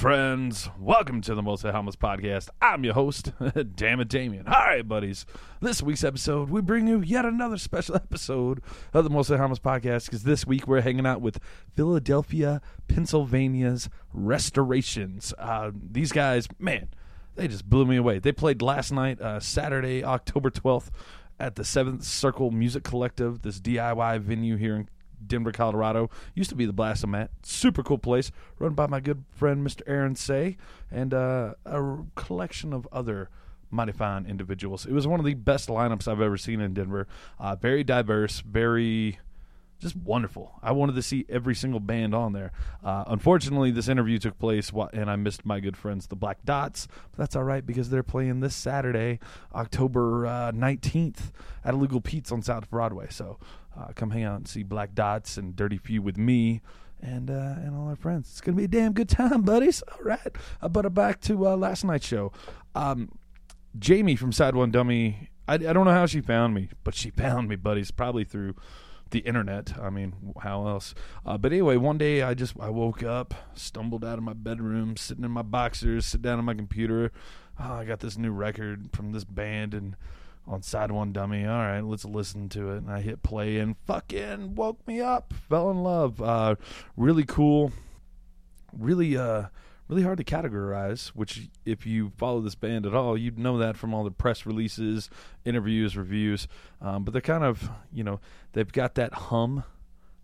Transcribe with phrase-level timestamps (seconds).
[0.00, 0.70] friends.
[0.78, 2.48] Welcome to the Mostly Harmless Podcast.
[2.62, 3.32] I'm your host,
[3.74, 4.46] Damn it, Damien.
[4.48, 5.26] All right, buddies.
[5.60, 8.62] This week's episode, we bring you yet another special episode
[8.94, 11.38] of the Mostly Harmless Podcast because this week we're hanging out with
[11.76, 15.34] Philadelphia, Pennsylvania's Restorations.
[15.36, 16.88] Uh, these guys, man,
[17.36, 18.20] they just blew me away.
[18.20, 20.88] They played last night, uh, Saturday, October 12th,
[21.38, 24.88] at the Seventh Circle Music Collective, this DIY venue here in
[25.26, 26.10] Denver, Colorado.
[26.34, 27.30] Used to be the Blast-O-Mat.
[27.42, 29.82] Super cool place, run by my good friend Mr.
[29.86, 30.56] Aaron Say,
[30.90, 33.30] and uh, a collection of other
[33.70, 34.86] mighty fine individuals.
[34.86, 37.06] It was one of the best lineups I've ever seen in Denver.
[37.38, 39.18] Uh, very diverse, very
[39.80, 40.52] just wonderful.
[40.62, 42.52] I wanted to see every single band on there.
[42.84, 46.86] Uh, unfortunately, this interview took place and I missed my good friends, the Black Dots.
[46.86, 49.18] But that's all right because they're playing this Saturday,
[49.54, 51.32] October uh, 19th,
[51.64, 53.06] at Illegal Pete's on South Broadway.
[53.10, 53.38] So
[53.78, 56.60] uh, come hang out and see Black Dots and Dirty Few with me
[57.02, 58.28] and uh, and all our friends.
[58.30, 59.82] It's gonna be a damn good time, buddies.
[59.82, 62.32] All right, uh, but uh, back to uh, last night's show.
[62.74, 63.10] Um,
[63.78, 65.30] Jamie from Side One Dummy.
[65.48, 67.90] I, I don't know how she found me, but she found me, buddies.
[67.90, 68.54] Probably through
[69.10, 69.78] the internet.
[69.78, 70.94] I mean, how else?
[71.24, 74.96] Uh, but anyway, one day I just I woke up, stumbled out of my bedroom,
[74.96, 77.12] sitting in my boxers, sit down on my computer.
[77.58, 79.96] Oh, I got this new record from this band and
[80.50, 81.46] on side one dummy.
[81.46, 82.78] All right, let's listen to it.
[82.78, 85.32] And I hit play and fucking woke me up.
[85.48, 86.20] Fell in love.
[86.20, 86.56] Uh,
[86.96, 87.72] really cool.
[88.76, 89.44] Really uh
[89.88, 93.76] really hard to categorize, which if you follow this band at all, you'd know that
[93.76, 95.10] from all the press releases,
[95.44, 96.46] interviews, reviews.
[96.80, 98.20] Um, but they're kind of, you know,
[98.52, 99.64] they've got that hum.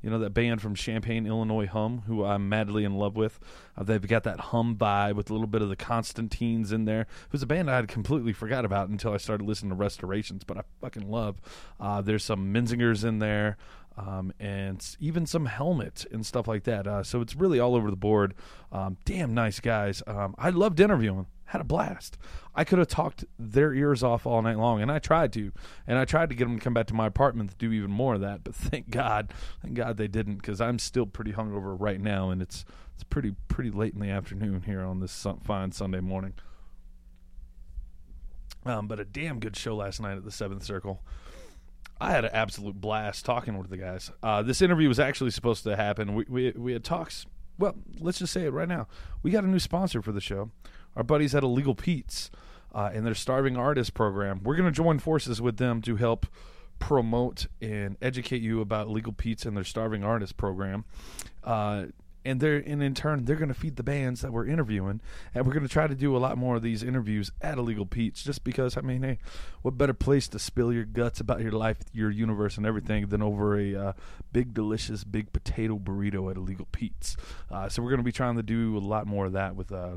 [0.06, 3.40] You know that band from Champaign, Illinois, Hum, who I'm madly in love with.
[3.76, 7.00] Uh, they've got that Hum vibe with a little bit of the Constantines in there.
[7.00, 10.44] It was a band I had completely forgot about until I started listening to Restorations,
[10.44, 11.40] but I fucking love.
[11.80, 13.56] Uh, there's some Menzingers in there
[13.96, 16.86] um, and even some helmet and stuff like that.
[16.86, 18.34] Uh, so it's really all over the board.
[18.70, 20.02] Um, damn nice guys.
[20.06, 21.26] Um, I loved interviewing.
[21.50, 22.18] Had a blast.
[22.56, 25.52] I could have talked their ears off all night long, and I tried to,
[25.86, 27.90] and I tried to get them to come back to my apartment to do even
[27.90, 28.42] more of that.
[28.42, 32.42] But thank God, thank God they didn't, because I'm still pretty hungover right now, and
[32.42, 32.64] it's
[32.94, 36.34] it's pretty pretty late in the afternoon here on this fine Sunday morning.
[38.64, 41.00] Um, but a damn good show last night at the Seventh Circle.
[42.00, 44.10] I had an absolute blast talking with the guys.
[44.22, 46.14] Uh, this interview was actually supposed to happen.
[46.14, 47.26] We, we we had talks.
[47.58, 48.86] Well, let's just say it right now.
[49.22, 50.50] We got a new sponsor for the show.
[50.94, 52.30] Our buddies at Illegal Pete's
[52.74, 54.42] uh, and their Starving Artist program.
[54.42, 56.26] We're going to join forces with them to help
[56.78, 60.84] promote and educate you about Illegal Pete's and their Starving Artist program.
[61.42, 61.86] Uh,
[62.26, 65.00] and they're and in turn they're going to feed the bands that we're interviewing
[65.34, 67.86] and we're going to try to do a lot more of these interviews at illegal
[67.86, 69.18] pete's just because i mean hey
[69.62, 73.22] what better place to spill your guts about your life your universe and everything than
[73.22, 73.92] over a uh,
[74.32, 77.16] big delicious big potato burrito at illegal pete's?
[77.50, 79.72] Uh, so we're going to be trying to do a lot more of that with
[79.72, 79.96] uh,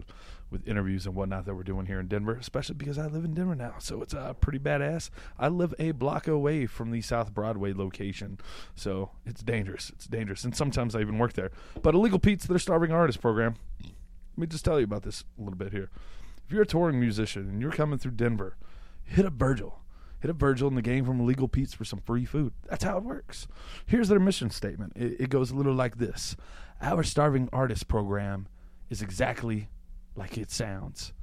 [0.52, 3.34] with interviews and whatnot that we're doing here in Denver, especially because I live in
[3.34, 3.76] Denver now.
[3.80, 5.10] So it's uh, pretty badass.
[5.38, 8.40] I live a block away from the South Broadway location.
[8.76, 9.90] So it's dangerous.
[9.92, 10.44] It's dangerous.
[10.44, 11.52] And sometimes I even work there.
[11.82, 13.56] But Illegal Pete's, their starving artist program.
[13.82, 15.90] Let me just tell you about this a little bit here.
[16.46, 18.58] If you're a touring musician and you're coming through Denver,
[19.04, 19.80] hit up Virgil.
[20.22, 22.54] Hit up Virgil and the gang from Illegal Pete's for some free food.
[22.70, 23.48] That's how it works.
[23.86, 24.94] Here's their mission statement.
[24.96, 26.36] It, it goes a little like this
[26.82, 28.48] Our starving artist program
[28.90, 29.70] is exactly
[30.16, 31.14] like it sounds.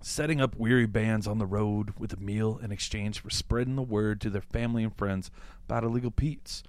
[0.00, 3.82] Setting up weary bands on the road with a meal in exchange for spreading the
[3.82, 5.30] word to their family and friends
[5.66, 6.62] about Illegal Pete's.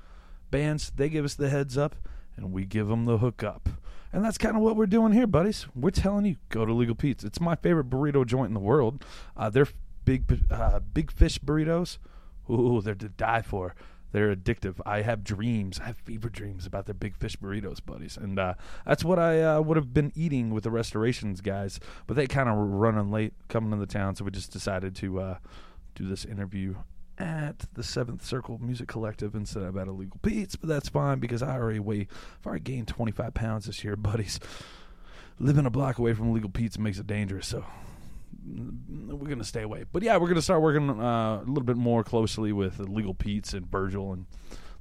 [0.51, 1.95] Bands, they give us the heads up,
[2.37, 3.69] and we give them the hookup.
[4.13, 5.67] And that's kind of what we're doing here, buddies.
[5.75, 7.25] We're telling you, go to Legal Pete's.
[7.25, 9.03] It's my favorite burrito joint in the world.
[9.35, 9.67] Uh, they're
[10.05, 11.97] big, uh, big fish burritos.
[12.49, 13.75] Ooh, they're to die for.
[14.15, 14.79] They're addictive.
[14.85, 15.77] I have dreams.
[15.81, 18.53] I have fever dreams about their big fish burritos, buddies, and uh,
[18.85, 21.81] that's what I uh, would have been eating with the restorations guys.
[22.07, 24.95] But they kind of were running late coming to the town, so we just decided
[24.95, 25.37] to uh,
[25.95, 26.75] do this interview
[27.17, 30.55] at the Seventh Circle Music Collective instead of at Illegal Pete's.
[30.55, 32.07] But that's fine because I already weigh.
[32.39, 34.39] I've already gained 25 pounds this year, buddies.
[35.39, 37.65] Living a block away from Illegal Pete's makes it dangerous, so
[38.45, 39.85] we're gonna stay away.
[39.91, 43.53] But yeah, we're gonna start working uh, a little bit more closely with Legal Pete's
[43.53, 44.25] and Virgil and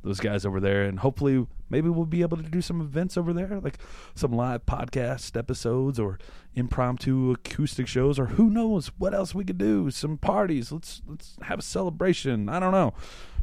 [0.02, 3.32] those guys over there, and hopefully maybe we'll be able to do some events over
[3.32, 3.78] there, like
[4.14, 6.19] some live podcast episodes or
[6.55, 9.90] impromptu acoustic shows, or who knows what else we could do.
[9.90, 10.70] Some parties.
[10.70, 12.49] Let's let's have a celebration.
[12.49, 12.93] I don't know.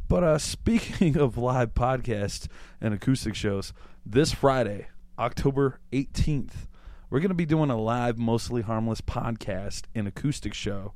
[0.08, 2.46] But uh, speaking of live podcasts
[2.80, 3.72] and acoustic shows,
[4.06, 4.86] this Friday,
[5.18, 6.68] October 18th,
[7.12, 10.94] we're going to be doing a live, mostly harmless podcast and acoustic show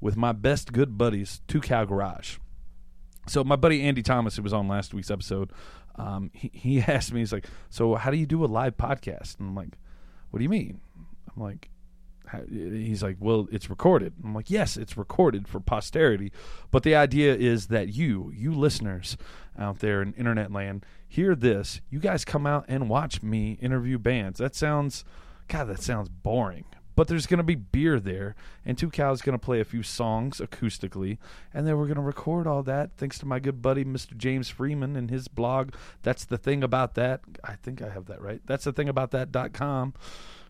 [0.00, 2.36] with my best good buddies, Two Cow Garage.
[3.26, 5.50] So my buddy Andy Thomas, who was on last week's episode,
[5.96, 9.40] Um, he, he asked me, he's like, so how do you do a live podcast?
[9.40, 9.76] And I'm like,
[10.30, 10.80] what do you mean?
[11.34, 11.68] I'm like,
[12.48, 14.12] he's like, well, it's recorded.
[14.22, 16.30] I'm like, yes, it's recorded for posterity.
[16.70, 19.16] But the idea is that you, you listeners
[19.58, 21.80] out there in internet land, hear this.
[21.90, 24.38] You guys come out and watch me interview bands.
[24.38, 25.04] That sounds,
[25.48, 26.64] God, that sounds boring.
[26.96, 28.34] But there's going to be beer there,
[28.64, 31.18] and Two Cows going to play a few songs acoustically,
[31.52, 34.16] and then we're going to record all that thanks to my good buddy Mr.
[34.16, 35.74] James Freeman and his blog.
[36.02, 37.20] That's the thing about that.
[37.44, 38.40] I think I have that right.
[38.46, 39.92] That's the thing about that.com.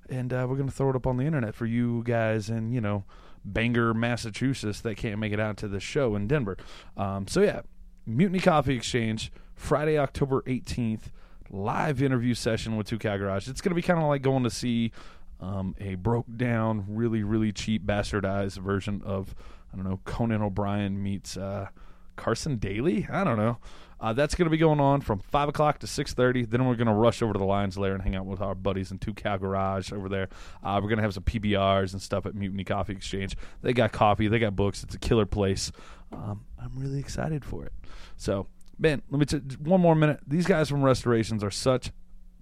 [0.08, 2.72] And uh, we're going to throw it up on the internet for you guys and,
[2.72, 3.02] you know,
[3.44, 6.56] Bangor, Massachusetts that can't make it out to the show in Denver.
[6.96, 7.62] Um, so, yeah,
[8.06, 11.10] Mutiny Coffee Exchange, Friday, October 18th,
[11.50, 13.48] live interview session with Two Cow Garage.
[13.48, 14.92] It's going to be kind of like going to see
[15.40, 19.34] um, a broke down, really, really cheap, bastardized version of,
[19.72, 21.68] I don't know, Conan O'Brien meets uh,
[22.16, 23.06] Carson Daly?
[23.10, 23.58] I don't know.
[23.98, 26.50] Uh, that's going to be going on from 5 o'clock to 6.30.
[26.50, 28.54] Then we're going to rush over to the Lions Lair and hang out with our
[28.54, 30.28] buddies in Two Cow Garage over there.
[30.62, 33.36] Uh, we're going to have some PBRs and stuff at Mutiny Coffee Exchange.
[33.62, 34.28] They got coffee.
[34.28, 34.82] They got books.
[34.82, 35.72] It's a killer place.
[36.12, 37.72] Um, I'm really excited for it.
[38.16, 38.48] So,
[38.78, 40.20] Ben, let me t- one more minute.
[40.26, 41.90] These guys from Restorations are such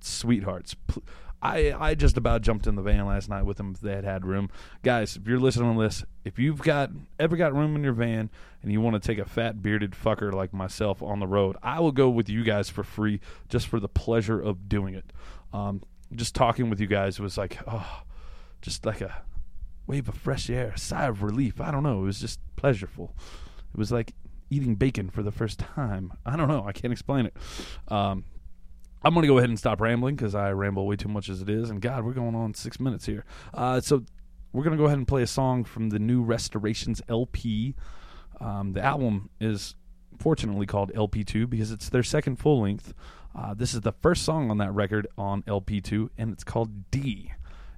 [0.01, 0.75] sweethearts.
[1.45, 4.05] I, I just about jumped in the van last night with them if they had
[4.05, 4.49] had room.
[4.83, 6.91] Guys, if you're listening to this, if you've got
[7.21, 8.31] ever got room in your van
[8.63, 11.81] and you want to take a fat bearded fucker like myself on the road, I
[11.81, 13.21] will go with you guys for free
[13.51, 15.13] just for the pleasure of doing it.
[15.53, 15.83] Um,
[16.15, 18.03] just talking with you guys was like, oh,
[18.63, 19.23] just like a
[19.87, 21.61] wave of fresh air, a sigh of relief.
[21.61, 22.01] I don't know.
[22.01, 23.11] It was just pleasureful.
[23.11, 24.15] It was like
[24.55, 26.13] eating bacon for the first time.
[26.27, 26.65] I don't know.
[26.67, 27.37] I can't explain it.
[27.89, 28.25] Um,
[29.03, 31.43] I'm going to go ahead and stop rambling because I ramble way too much as
[31.43, 31.69] it is.
[31.69, 33.25] And God, we're going on six minutes here.
[33.53, 34.03] Uh, so
[34.53, 37.75] we're going to go ahead and play a song from the new Restorations LP.
[38.41, 39.75] Um, the album is
[40.19, 42.95] fortunately called LP2 because it's their second full length.
[43.37, 47.33] Uh, this is the first song on that record on LP2, and it's called D.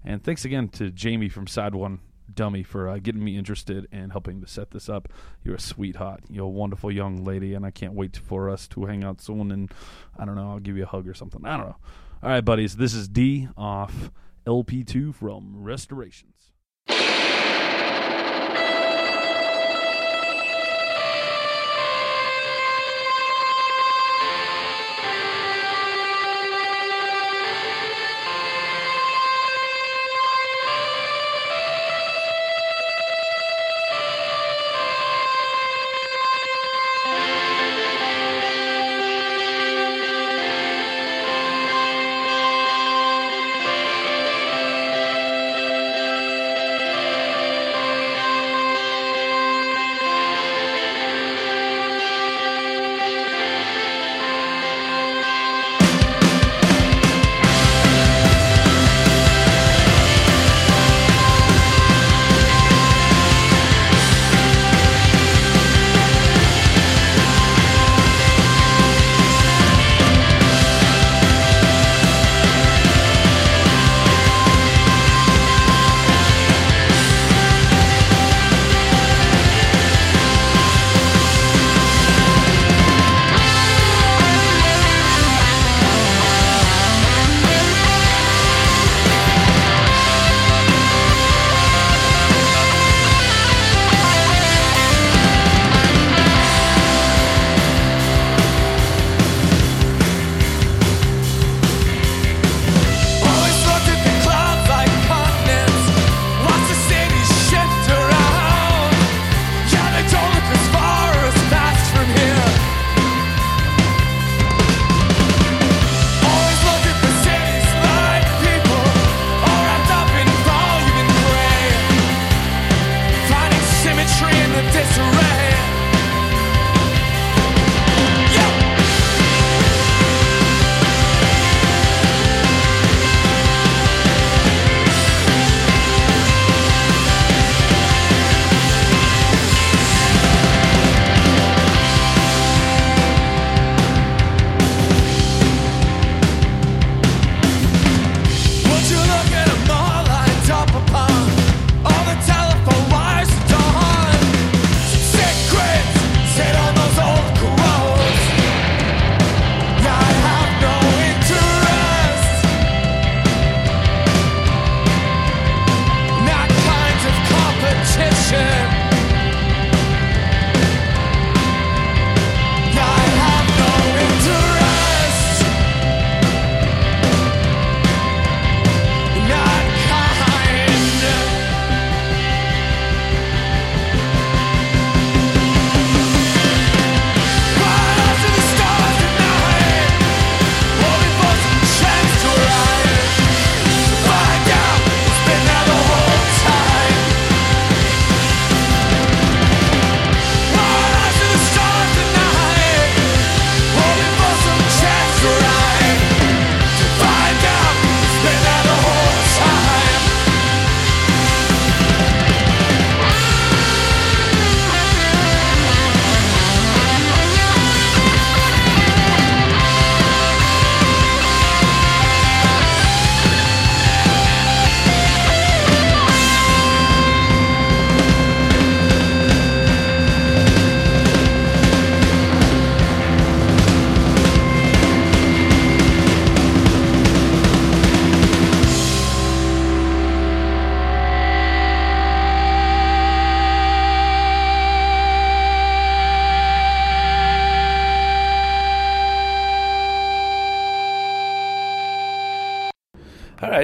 [0.04, 2.00] And thanks again to Jamie from Side One
[2.32, 5.08] dummy for uh, getting me interested and helping to set this up.
[5.44, 6.22] You're a sweetheart.
[6.28, 9.50] You're a wonderful young lady, and I can't wait for us to hang out soon.
[9.50, 9.70] And
[10.18, 11.44] I don't know, I'll give you a hug or something.
[11.44, 11.76] I don't know.
[12.22, 14.10] All right, buddies, this is D off
[14.46, 16.35] LP2 from Restorations.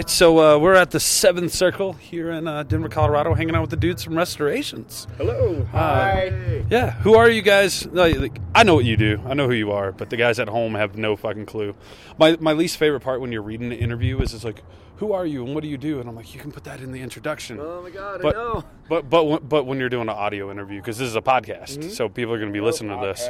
[0.02, 3.60] Right, so uh, we're at the Seventh Circle here in uh, Denver, Colorado, hanging out
[3.60, 5.06] with the dudes from Restorations.
[5.16, 5.64] Hello.
[5.70, 6.64] Hi.
[6.70, 7.86] Yeah, who are you guys?
[7.86, 9.20] Like, I know what you do.
[9.26, 11.74] I know who you are, but the guys at home have no fucking clue.
[12.18, 14.62] My my least favorite part when you're reading the interview is it's like,
[14.96, 16.00] who are you and what do you do?
[16.00, 17.58] And I'm like, you can put that in the introduction.
[17.60, 18.64] Oh my god, but, I know.
[18.88, 21.78] But but when- but when you're doing an audio interview, because this is a podcast,
[21.78, 21.90] Mm-hmm.
[21.90, 23.28] so people are going to be listening to this.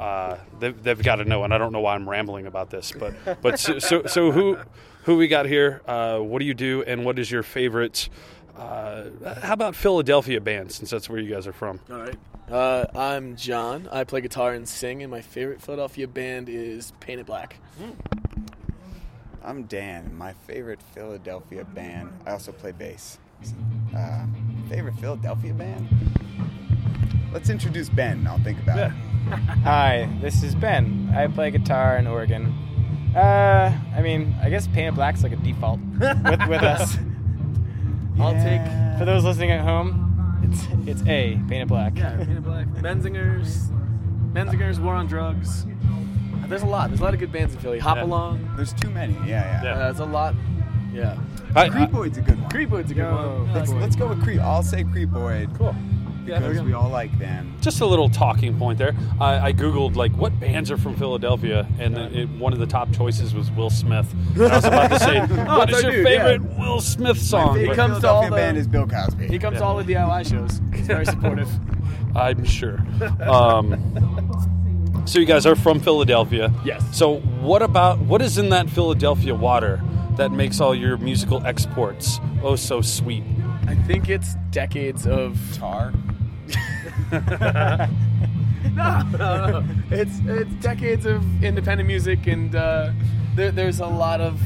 [0.00, 2.92] Uh, they've, they've got to know, and I don't know why I'm rambling about this,
[2.96, 4.56] but but so so, so who
[5.04, 5.82] who we got here?
[5.86, 8.08] Uh, what do you do, and what is your favorite?
[8.56, 9.04] Uh,
[9.42, 11.80] how about Philadelphia band, since that's where you guys are from?
[11.90, 12.16] All right.
[12.50, 13.88] Uh, I'm Jon.
[13.92, 17.56] I play guitar and sing, and my favorite Philadelphia band is Painted Black.
[19.44, 20.16] I'm Dan.
[20.16, 22.10] My favorite Philadelphia band.
[22.26, 23.18] I also play bass.
[23.96, 24.26] Uh,
[24.68, 25.88] favorite Philadelphia band?
[27.32, 28.26] Let's introduce Ben.
[28.26, 28.88] I'll think about it.
[29.62, 31.12] Hi, this is Ben.
[31.14, 32.52] I play guitar and organ.
[33.14, 36.96] Uh, I mean, I guess Painted Black's like a default with, with us.
[38.20, 38.98] I'll Yeah.
[38.98, 41.96] For those listening at home, it's it's A, Painted Black.
[41.96, 42.66] Yeah, Painted Black.
[42.76, 43.68] Menzingers.
[44.32, 45.66] Menzingers, War on Drugs.
[46.48, 46.88] There's a lot.
[46.90, 47.78] There's a lot of good bands in Philly.
[47.78, 48.04] Hop Yeah.
[48.04, 48.50] Along.
[48.56, 49.12] There's too many.
[49.14, 49.62] Yeah, yeah.
[49.62, 49.70] Yeah.
[49.72, 50.34] Uh, there's a lot.
[50.92, 51.18] Yeah.
[51.54, 52.50] I- Creepoid's a good one.
[52.50, 53.52] Creepoid's a good one.
[53.52, 54.40] Let's, let's go with Creep.
[54.40, 55.56] I'll say Creepoid.
[55.58, 55.74] Cool.
[56.28, 56.64] Yeah, Because go.
[56.64, 57.54] we all like them.
[57.60, 58.94] Just a little talking point there.
[59.20, 62.66] I, I googled like what bands are from Philadelphia, and it, it- one of the
[62.66, 64.12] top choices was Will Smith.
[64.34, 66.24] And I was about to say, what it's is your dude, yeah.
[66.24, 67.58] favorite Will Smith song?
[67.58, 69.28] He comes to all the- band is Bill Cosby.
[69.28, 70.60] He comes to all the DIY shows.
[70.74, 71.48] He's very supportive.
[72.14, 72.78] I'm sure.
[73.22, 76.52] Um, so you guys are from Philadelphia.
[76.64, 76.84] Yes.
[76.96, 79.80] So what about what is in that Philadelphia water
[80.16, 83.24] that makes all your musical exports oh so sweet?
[83.66, 85.92] I think it's decades of Tar.
[88.74, 89.64] no, no, no.
[89.90, 92.90] It's it's decades of independent music, and uh,
[93.34, 94.40] there, there's a lot of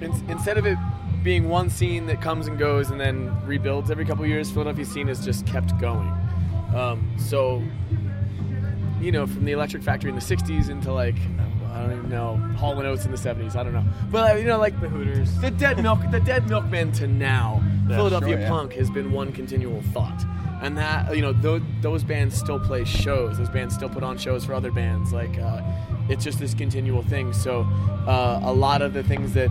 [0.00, 0.78] in, instead of it
[1.22, 5.08] being one scene that comes and goes and then rebuilds every couple years, Philadelphia scene
[5.08, 6.12] has just kept going.
[6.74, 7.62] Um, so,
[9.00, 11.16] you know, from the Electric Factory in the '60s into like
[11.72, 13.56] I don't even know Hall and Oates in the '70s.
[13.56, 16.92] I don't know, but you know, like the Hooters, the Dead Milk, the Dead Milkmen
[16.92, 18.48] to now, Philadelphia sure, yeah.
[18.48, 20.24] punk has been one continual thought.
[20.64, 23.36] And that you know, those, those bands still play shows.
[23.36, 25.12] Those bands still put on shows for other bands.
[25.12, 25.60] Like uh,
[26.08, 27.34] it's just this continual thing.
[27.34, 27.64] So
[28.06, 29.50] uh, a lot of the things that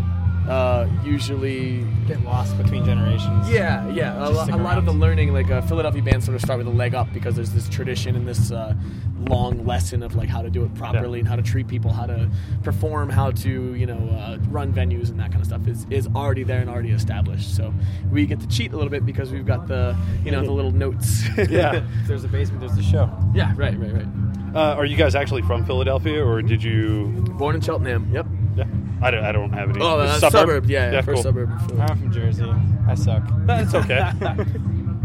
[0.50, 3.50] uh, usually Get lost between generations.
[3.50, 4.28] yeah, yeah.
[4.28, 6.68] A, lo- a lot of the learning, like uh, Philadelphia bands, sort of start with
[6.68, 8.74] a leg up because there's this tradition and this uh,
[9.30, 12.06] long lesson of like how to do it properly and how to treat people, how
[12.06, 12.30] to
[12.62, 16.08] perform, how to you know uh, run venues and that kind of stuff is is
[16.16, 17.56] already there and already established.
[17.56, 17.74] So
[18.12, 19.96] we get to cheat a little bit because we've got the
[20.26, 21.24] you know the little notes.
[21.38, 21.76] Yeah.
[22.02, 23.10] If there's a basement, there's the show.
[23.34, 23.54] yeah.
[23.56, 23.80] Right.
[23.80, 23.94] Right.
[23.94, 24.08] Right.
[24.54, 27.08] Uh, are you guys actually from Philadelphia, or did you?
[27.40, 28.12] Born in Cheltenham.
[28.14, 28.26] Yep.
[28.56, 28.66] Yeah,
[29.02, 29.82] I don't, I don't have any.
[29.82, 30.32] Oh, uh, suburb?
[30.32, 30.70] suburb.
[30.70, 30.92] Yeah.
[30.92, 31.24] yeah, first cool.
[31.24, 31.52] suburb.
[31.52, 31.82] of Philly.
[31.82, 32.54] I'm from Jersey.
[32.88, 33.24] I suck.
[33.46, 34.00] That's okay.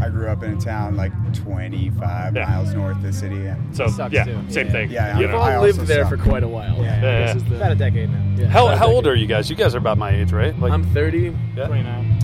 [0.01, 2.45] I grew up in a town like 25 Yeah.
[2.47, 3.37] miles north of the city.
[3.37, 3.57] Yeah.
[3.73, 4.39] So Sucks yeah, too.
[4.49, 4.73] same Yeah.
[4.73, 4.91] thing.
[4.91, 5.39] Yeah, you We've know.
[5.39, 6.11] I all lived there suck.
[6.11, 6.77] for quite a while.
[6.77, 7.03] Yeah.
[7.03, 7.33] Yeah.
[7.35, 8.23] This is the- About a decade now.
[8.37, 9.51] yeah, How, about a how old are you guys?
[9.51, 10.57] You guys are about my age, right?
[10.61, 11.35] Like, I'm 30.
[11.57, 11.67] yeah?
[11.67, 12.15] 29.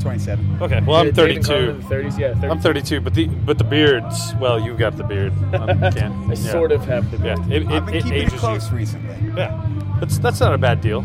[0.00, 0.58] 27.
[0.62, 1.88] Okay, well I'm Yeah, Dave and Carmen 32.
[1.88, 2.18] the 30s.
[2.20, 2.34] Yeah.
[2.34, 2.46] 30.
[2.48, 4.34] I'm 32, but the but the beards.
[4.38, 5.32] Well, you've got the beard.
[5.54, 5.56] I
[5.90, 6.14] can't.
[6.14, 6.34] I yeah.
[6.34, 7.50] sort of have the Yeah, beard.
[7.50, 8.76] it, it, I've been it keeping it ages close you.
[8.76, 9.16] recently.
[9.36, 9.66] Yeah,
[10.00, 11.04] that's that's not a bad deal.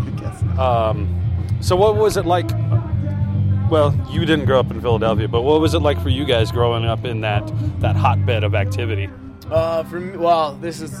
[0.00, 0.58] I guess not.
[0.58, 2.50] Um, so what was it like?
[3.70, 6.50] Well, you didn't grow up in Philadelphia, but what was it like for you guys
[6.50, 9.08] growing up in that that hotbed of activity?
[9.50, 10.98] Uh, for me, well, this is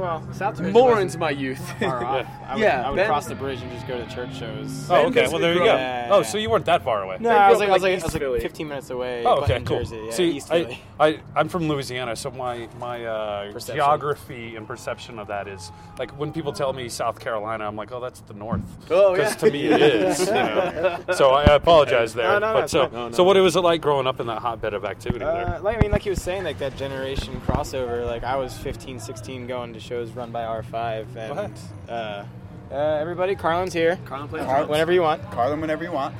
[0.00, 1.60] Well, South Jersey more into my youth.
[1.78, 2.26] far off.
[2.48, 4.90] I would, Yeah, I would Ben- cross the bridge and just go to church shows.
[4.90, 5.28] Oh, okay.
[5.28, 5.66] Well, there you go.
[5.66, 7.18] up- Yeah, Oh, so you weren't that far away.
[7.20, 9.24] No, I was like, I was like, like, I was like 15 minutes away.
[9.24, 9.78] Oh, but okay, in cool.
[9.78, 10.02] Jersey.
[10.06, 15.18] Yeah, See, East I, I, I'm from Louisiana, so my my uh, geography and perception
[15.18, 18.34] of that is like when people tell me South Carolina, I'm like, oh, that's the
[18.34, 18.60] north.
[18.90, 19.38] Oh, Because yeah.
[19.38, 20.20] to me it is.
[20.26, 20.98] You know?
[21.14, 22.28] So I apologize there.
[22.28, 22.86] No, no, but that's so.
[22.88, 23.14] No, no.
[23.14, 25.60] so what was it like growing up in that hotbed of activity Uh, there?
[25.60, 28.06] like I mean, like he was saying, like that generation crossover.
[28.06, 31.52] Like I was 15, 16, going to shows run by R5, and
[31.88, 32.24] uh,
[32.70, 33.98] uh, everybody, Carlin's here.
[34.04, 34.70] Carlin plays Carl- drums.
[34.70, 35.20] Whenever you want.
[35.32, 36.14] Carlin, whenever you want.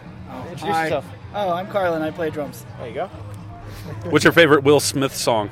[0.50, 0.84] Introduce Hi.
[0.84, 1.06] yourself.
[1.32, 2.02] Oh, I'm Carlin.
[2.02, 2.66] I play drums.
[2.78, 3.06] There you go.
[4.10, 5.50] What's your favorite Will Smith song?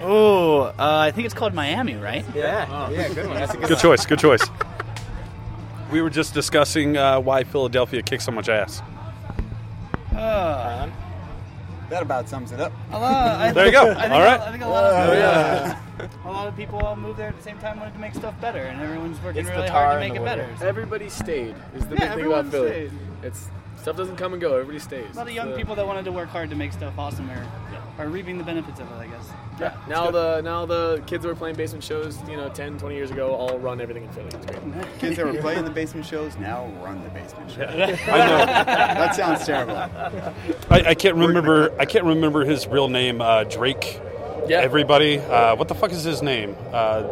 [0.00, 2.24] Oh, uh, I think it's called Miami, right?
[2.32, 3.34] Yeah, oh, yeah, good one.
[3.34, 3.82] That's a good, Good one.
[3.82, 4.06] choice.
[4.06, 4.48] Good choice.
[5.90, 8.80] We were just discussing uh, why Philadelphia kicks so much ass.
[10.14, 10.92] Uh, Carlin?
[11.92, 12.72] That about sums it up.
[12.90, 13.90] a lot, I There you go.
[13.90, 14.40] I think, All right.
[14.40, 15.78] I think a lot of Oh, yeah.
[16.00, 18.14] Uh, a lot of people all moved there at the same time, wanted to make
[18.14, 20.48] stuff better, and everyone's working It's really hard to make the it better.
[20.58, 21.54] So Everybody stayed.
[21.76, 22.68] Is the Yeah, big thing about everyone Philly.
[22.88, 22.92] stayed.
[23.22, 23.48] It's
[23.82, 24.54] stuff doesn't come and go.
[24.54, 25.14] Everybody stays.
[25.14, 26.98] a lot of young It's, uh, people that wanted to work hard to make stuff
[26.98, 27.46] awesome are
[27.98, 29.28] are reaping the benefits of it, I guess.
[29.60, 29.76] Yeah.
[29.88, 33.10] Now the now the kids who were playing basement shows, you know, 10, 20 years
[33.10, 34.28] ago, all run everything in Philly.
[34.32, 34.98] It's great.
[34.98, 37.62] Kids that were playing the basement shows now run the basement show.
[37.68, 38.46] I know.
[38.46, 39.76] That sounds terrible.
[39.76, 41.78] I, I can't remember.
[41.78, 43.20] I can't remember his real name.
[43.20, 44.00] Uh, Drake.
[44.46, 44.60] Yeah.
[44.60, 45.18] Everybody.
[45.18, 46.56] Uh, what the fuck is his name?
[46.72, 47.02] Uh,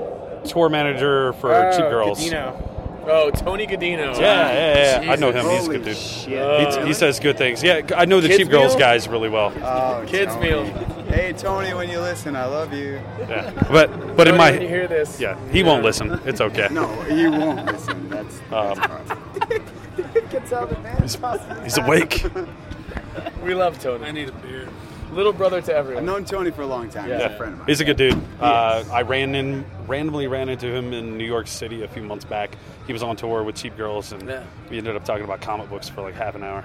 [0.44, 2.20] tour manager for Cheap Girls.
[2.20, 2.79] Gadino.
[3.06, 4.14] Oh, Tony Gadino.
[4.18, 5.12] Yeah, yeah, yeah.
[5.12, 5.46] I know him.
[5.48, 5.96] He's a good dude.
[5.96, 6.80] shit.
[6.82, 7.62] He, he says good things.
[7.62, 9.52] Yeah, I know the Kids Cheap Girls guys really well.
[9.62, 10.48] Oh, Kids Tony.
[10.50, 10.64] meal.
[11.10, 13.00] Hey Tony, when you listen, I love you.
[13.28, 13.50] Yeah.
[13.70, 16.20] But but in Tony, my when you hear this, yeah, he won't listen.
[16.24, 16.68] It's okay.
[16.70, 18.08] No, he won't listen.
[18.08, 19.62] That's, that's Um, hard.
[21.64, 22.24] He's awake.
[23.42, 24.04] we love Tony.
[24.06, 24.68] I need a beer.
[25.12, 26.04] Little brother to everyone.
[26.04, 27.04] I've known Tony for a long time.
[27.10, 27.26] He's Yeah.
[27.26, 27.68] a friend of mine.
[27.68, 28.20] He's a good dude.
[28.40, 32.24] Uh, I ran in randomly ran into him in New York City a few months
[32.24, 32.50] back.
[32.86, 34.42] He was on tour with Cheap Girls, and Yeah.
[34.70, 36.62] we ended up talking about comic books for like half an hour.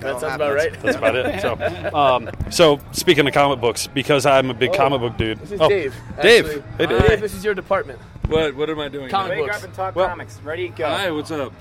[0.00, 0.72] that sounds about right.
[0.80, 1.40] That's about it.
[1.40, 1.58] So,
[1.92, 5.38] um, so speaking of comic books, because I'm a big Oh, comic book dude.
[5.40, 5.92] This is Oh, Dave.
[6.22, 6.46] Dave.
[6.46, 6.62] actually.
[6.78, 7.06] Hey, Dave.
[7.08, 7.98] Dave, this is your department.
[8.28, 8.54] What?
[8.54, 9.08] What am I doing?
[9.08, 9.42] Comic now?
[9.42, 9.58] Wake books.
[9.58, 10.38] up and talk Well- comics.
[10.44, 10.86] Ready, go.
[10.86, 11.52] Hi, what's up?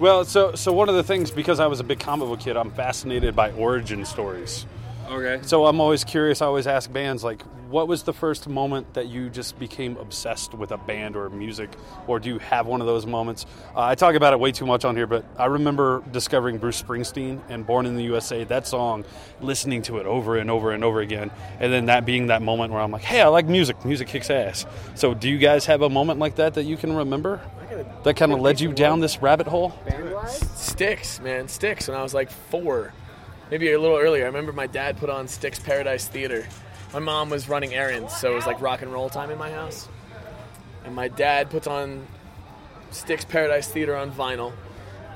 [0.00, 2.56] Well, so so one of the things because I was a big comic book kid,
[2.56, 4.66] I'm fascinated by origin stories.
[5.08, 5.38] Okay.
[5.42, 6.42] So I'm always curious.
[6.42, 10.54] I always ask bands like, what was the first moment that you just became obsessed
[10.54, 11.70] with a band or music,
[12.06, 13.44] or do you have one of those moments?
[13.74, 16.80] Uh, I talk about it way too much on here, but I remember discovering Bruce
[16.80, 19.04] Springsteen and "Born in the USA." That song,
[19.40, 22.72] listening to it over and over and over again, and then that being that moment
[22.72, 23.84] where I'm like, hey, I like music.
[23.84, 24.64] Music kicks ass.
[24.94, 27.40] So do you guys have a moment like that that you can remember?
[28.04, 29.74] That kind of led you down this rabbit hole.
[30.54, 31.88] Styx, man, Styx.
[31.88, 32.92] When I was like four,
[33.50, 34.24] maybe a little earlier.
[34.24, 36.46] I remember my dad put on Styx Paradise Theater.
[36.92, 39.50] My mom was running errands, so it was like rock and roll time in my
[39.50, 39.88] house.
[40.84, 42.06] And my dad puts on
[42.90, 44.52] Styx Paradise Theater on vinyl.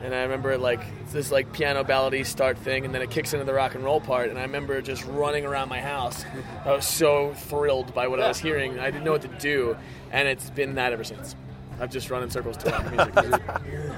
[0.02, 3.44] And I remember like this like piano ballady start thing, and then it kicks into
[3.44, 4.30] the rock and roll part.
[4.30, 6.24] And I remember just running around my house.
[6.64, 8.78] I was so thrilled by what I was hearing.
[8.78, 9.76] I didn't know what to do,
[10.10, 11.36] and it's been that ever since.
[11.80, 13.14] I've just run in circles to rock music.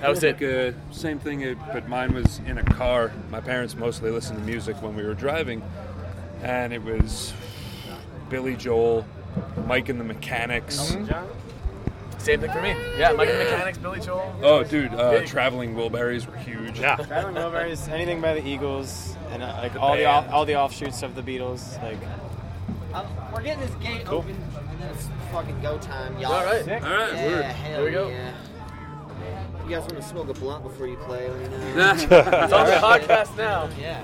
[0.01, 0.41] that was it.
[0.41, 3.13] Like, uh, same thing, uh, but mine was in a car.
[3.31, 5.63] My parents mostly listened to music when we were driving,
[6.43, 7.33] and it was
[8.29, 9.05] Billy Joel,
[9.67, 10.97] Mike and the Mechanics.
[12.19, 12.77] Same thing for me.
[12.97, 14.33] Yeah, Mike and the Mechanics, Billy Joel.
[14.43, 16.79] Oh, dude, uh, Traveling Wilburys were huge.
[16.79, 16.95] Yeah.
[16.97, 21.03] Traveling Wilburys, anything by the Eagles, and uh, like all the off, all the offshoots
[21.03, 21.83] of the Beatles.
[21.83, 21.99] Like
[22.95, 24.37] Um, we're getting this gate open,
[24.71, 26.33] and then it's fucking go time, y'all.
[26.33, 26.61] All right.
[26.69, 27.45] All right, Yeah, word.
[27.45, 28.09] hell Here we go.
[28.09, 28.33] Yeah.
[29.65, 31.29] You guys want to smoke a blunt before you play?
[31.31, 31.93] Let me know.
[31.93, 33.69] It's on the podcast now.
[33.79, 34.03] yeah.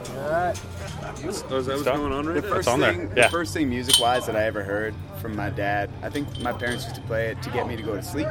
[1.20, 2.54] Oh, is that what's going on right The now?
[2.54, 3.24] first on there, thing, yeah.
[3.24, 6.84] the first thing music-wise that I ever heard from my dad, I think my parents
[6.84, 8.28] used to play it to get me to go to sleep,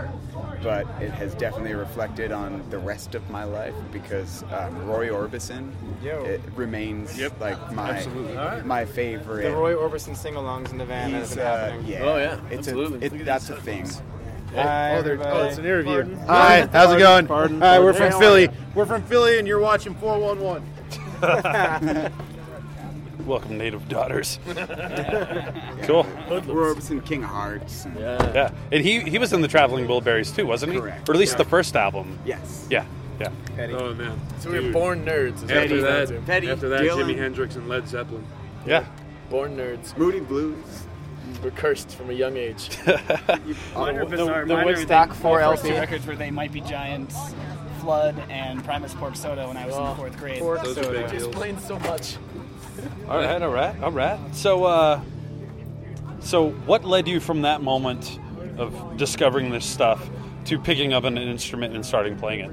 [0.63, 5.71] but it has definitely reflected on the rest of my life because um, Roy Orbison
[6.01, 6.23] Yo.
[6.23, 7.39] it remains Yep.
[7.41, 8.61] like my Absolutely.
[8.63, 9.43] my favorite.
[9.43, 12.01] the Roy Orbison sing-alongs in the van that have He's, uh, yeah.
[12.03, 13.07] Oh, yeah, It's absolutely.
[13.07, 13.85] A, it, that's a thing.
[14.55, 15.47] Hi, Oh, there- oh, everybody.
[15.49, 15.91] it's an interview.
[15.93, 16.17] Pardon?
[16.27, 17.27] Hi, how's it going?
[17.27, 18.11] Pardon, Hi, we're pardon.
[18.11, 18.49] from Philly.
[18.73, 20.63] We're from Philly, and you're watching 411.
[23.25, 24.39] Welcome, native daughters.
[25.83, 26.03] Cool.
[26.29, 26.41] Roy
[26.73, 27.85] Orbison, King of Hearts.
[27.85, 28.31] and- Yeah.
[28.33, 30.79] Yeah, and he he was in the Traveling Wilburys too, wasn't he?
[30.79, 31.07] Correct.
[31.07, 32.17] Or at least the first album.
[32.25, 32.67] Yes.
[32.69, 32.83] Yeah,
[33.21, 33.29] yeah.
[33.73, 34.19] Oh man.
[34.39, 35.35] So we were born nerds.
[35.37, 36.25] is what After it that, comes down to.
[36.25, 38.25] Petty, after that, Jimi Hendrix and Led Zeppelin.
[38.65, 38.85] Yeah.
[39.29, 39.95] Born nerds.
[39.97, 40.86] Moody Blues.
[41.43, 42.69] We're cursed from a young age.
[42.87, 42.97] Mine
[43.97, 44.45] are The- bizarre.
[44.45, 45.73] the Mine are Woodstock the- 4 my first LP.
[45.75, 47.15] two records were They Might Be Giants,
[47.81, 50.39] Flood, and Primus Pork Soda when I was in Oh, the fourth grade.
[50.39, 51.01] Pork Those are soda.
[51.01, 51.27] big deals.
[51.27, 52.15] Explains so much.
[53.09, 54.19] All right, all right, all right.
[54.35, 55.01] So, uh,
[56.19, 58.19] so what led you from that moment
[58.57, 60.09] of discovering this stuff
[60.45, 62.51] to picking up an instrument and starting playing it?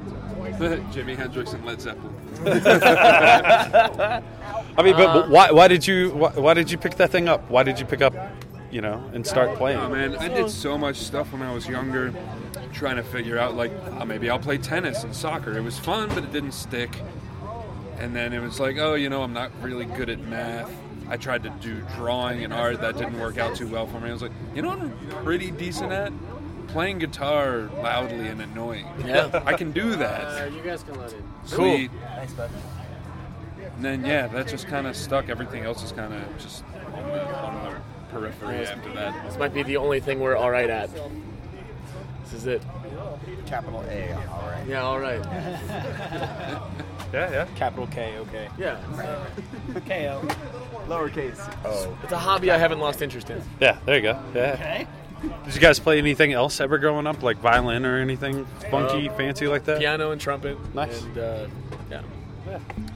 [0.92, 2.14] Jimi Hendrix and Led Zeppelin.
[2.44, 4.20] I
[4.82, 7.48] mean, but, but why, why did you why, why did you pick that thing up?
[7.50, 8.14] Why did you pick up,
[8.74, 9.78] you know, and start playing?
[9.78, 12.12] Oh man, I did so much stuff when I was younger,
[12.72, 15.56] trying to figure out like oh, maybe I'll play tennis and soccer.
[15.56, 16.90] It was fun, but it didn't stick.
[17.98, 20.70] And then it was like, oh, you know, I'm not really good at math.
[21.08, 22.80] I tried to do drawing and art.
[22.80, 24.08] That didn't work out too well for me.
[24.08, 26.12] I was like, you know what I'm pretty decent at?
[26.66, 28.88] Playing guitar loudly and annoying.
[29.06, 29.42] Yeah.
[29.46, 30.52] I can do that.
[30.52, 31.22] you guys can let in.
[31.44, 31.92] Sweet.
[33.76, 35.28] And then yeah, that just kind of stuck.
[35.28, 37.63] Everything else is kind of just on the, on the
[38.14, 39.27] periphery after that.
[39.27, 40.88] This might be the only thing we're all right at.
[42.22, 42.62] This is it.
[43.46, 44.12] Capital A.
[44.29, 44.66] All right.
[44.66, 45.20] Yeah, all right.
[47.12, 47.46] Yeah, yeah.
[47.55, 48.48] Capital K, okay.
[48.59, 48.81] Yeah.
[49.87, 50.20] KO.
[50.88, 51.38] Lowercase.
[51.64, 51.96] Oh.
[52.03, 53.40] It's a hobby I haven't lost interest in.
[53.61, 54.20] Yeah, there you go.
[54.35, 54.55] Yeah.
[54.55, 54.87] Okay.
[55.44, 59.46] Did you guys play anything else ever growing up, like violin or anything funky, fancy
[59.46, 59.79] like that?
[59.79, 60.59] Piano and trumpet.
[60.74, 61.03] Nice.
[61.03, 61.46] And uh,
[61.88, 62.03] yeah.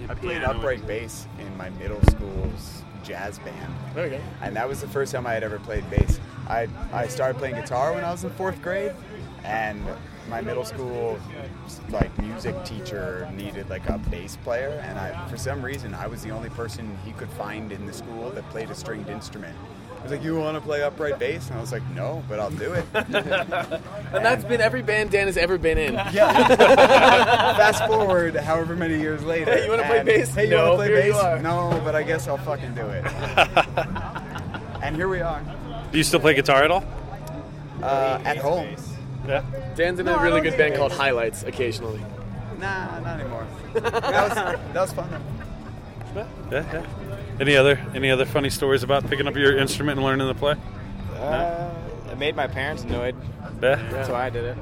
[0.08, 3.74] I played upright bass in my middle school's jazz band.
[3.94, 4.20] There we go.
[4.42, 6.20] And that was the first time I had ever played bass.
[6.46, 8.92] I, I started playing guitar when I was in fourth grade,
[9.44, 9.82] and
[10.28, 11.18] my middle school
[11.90, 16.22] like music teacher needed like a bass player, and I, for some reason, I was
[16.22, 19.56] the only person he could find in the school that played a stringed instrument.
[19.98, 22.38] He was like, "You want to play upright bass?" And I was like, "No, but
[22.40, 22.84] I'll do it."
[24.10, 25.92] And that's been every band Dan has ever been in.
[25.92, 26.56] Yeah.
[26.56, 29.52] Fast forward, however many years later.
[29.52, 30.34] Hey, you wanna play bass?
[30.34, 31.42] Hey, you No, wanna play bass?
[31.42, 33.04] No, but I guess I'll fucking do it.
[34.82, 35.42] and here we are.
[35.92, 36.84] Do you still play guitar at all?
[37.82, 38.74] Uh, at home.
[39.26, 39.42] Yeah.
[39.76, 40.78] Dan's in No, a I really good band bass.
[40.78, 42.00] called Highlights occasionally.
[42.58, 43.46] Nah, not anymore.
[43.74, 46.26] That was, that was fun though.
[46.50, 46.86] Yeah, yeah.
[47.40, 50.56] Any other any other funny stories about picking up your instrument and learning to play?
[51.14, 51.72] Uh,
[52.10, 53.14] it made my parents annoyed.
[53.62, 53.76] Yeah.
[53.90, 54.58] That's why I did it.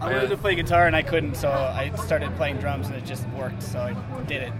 [0.00, 3.04] I wanted to play guitar and I couldn't, so I started playing drums and it
[3.04, 3.62] just worked.
[3.62, 4.52] So I did it.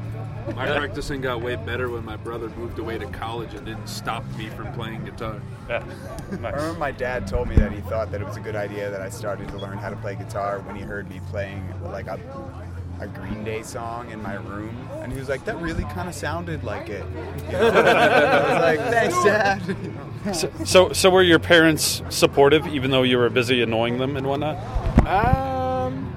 [0.54, 4.24] My practicing got way better when my brother moved away to college and didn't stop
[4.36, 5.42] me from playing guitar.
[5.68, 5.84] Yeah.
[6.30, 8.88] I remember my dad told me that he thought that it was a good idea
[8.90, 12.06] that I started to learn how to play guitar when he heard me playing like
[12.06, 12.20] a,
[13.00, 16.14] a Green Day song in my room, and he was like, "That really kind of
[16.14, 17.04] sounded like it."
[17.46, 17.68] You know?
[17.68, 23.18] I was like, "Thanks, Dad." So, so, so were your parents supportive, even though you
[23.18, 24.56] were busy annoying them and whatnot?
[25.06, 26.12] Um,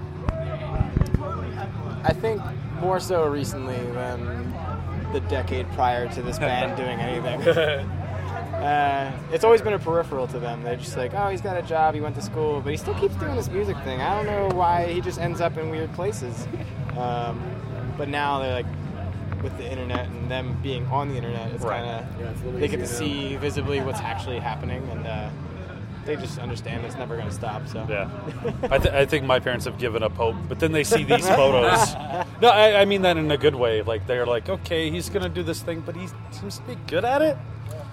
[2.03, 2.41] I think
[2.79, 4.53] more so recently than
[5.13, 7.89] the decade prior to this band doing anything.
[8.59, 10.63] Uh, it's always been a peripheral to them.
[10.63, 12.93] They're just like, oh, he's got a job, he went to school, but he still
[12.95, 14.01] keeps doing this music thing.
[14.01, 16.47] I don't know why he just ends up in weird places.
[16.97, 17.39] Um,
[17.97, 18.65] but now they're like,
[19.43, 21.81] with the internet and them being on the internet, it's Right.
[21.81, 24.85] kind Yeah, it's a of little they get to easier see visibly what's actually happening,
[24.91, 25.29] and uh,
[26.03, 27.65] they just understand it's never going to stop.
[27.69, 28.09] So Yeah,
[28.69, 31.25] I, th- I think my parents have given up hope, but then they see these
[31.39, 31.93] photos.
[32.41, 33.81] No, I, I mean that in a good way.
[33.81, 37.05] Like they're like, okay, he's gonna do this thing, but he seems to be good
[37.05, 37.37] at it.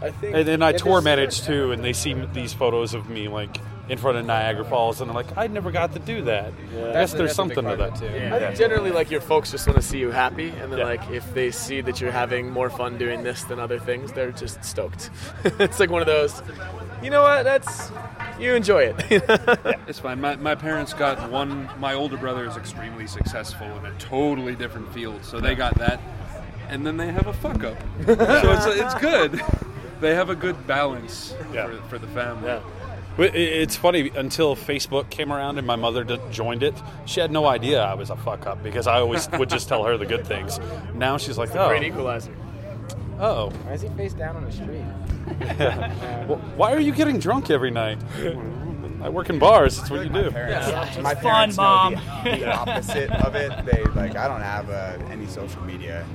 [0.02, 0.34] I think.
[0.36, 3.56] And then I tour there's- manage too, and they see these photos of me like
[3.88, 6.46] in front of Niagara Falls, and I'm like, I never got to do that.
[6.46, 8.34] I guess there's that's a big something to that of it, too.
[8.34, 10.86] I think generally, like your folks just want to see you happy, and then Yeah.
[10.86, 14.32] like if they see that you're having more fun doing this than other things, they're
[14.32, 15.10] just stoked.
[15.44, 16.42] it's like one of those.
[17.02, 17.44] You know what?
[17.44, 17.92] That's
[18.40, 19.22] you enjoy it.
[19.86, 20.20] It's fine.
[20.20, 21.68] My, my parents got one.
[21.78, 26.00] My older brother is extremely successful in a totally different field, so they got that,
[26.68, 27.76] and then they have a fuck up.
[28.04, 28.12] so
[28.52, 29.40] it's it's good.
[30.00, 31.66] They have a good balance Yeah.
[31.66, 32.48] for, for the family.
[32.48, 32.60] Yeah.
[33.18, 36.74] It's funny until Facebook came around and my mother joined it.
[37.06, 39.84] She had no idea I was a fuck up because I always would just tell
[39.84, 40.60] her the good things.
[40.94, 42.34] Now she's like, oh, Great equalizer.
[43.18, 44.84] oh, why is he face down on the street?
[46.28, 47.98] Well, why are you getting drunk every night?
[49.02, 49.76] I work in bars.
[49.78, 50.30] That's what you do.
[50.30, 51.94] Parents, my fun, know Mom.
[52.24, 53.50] The, the opposite of it.
[53.66, 56.06] They like I don't have uh, any social media.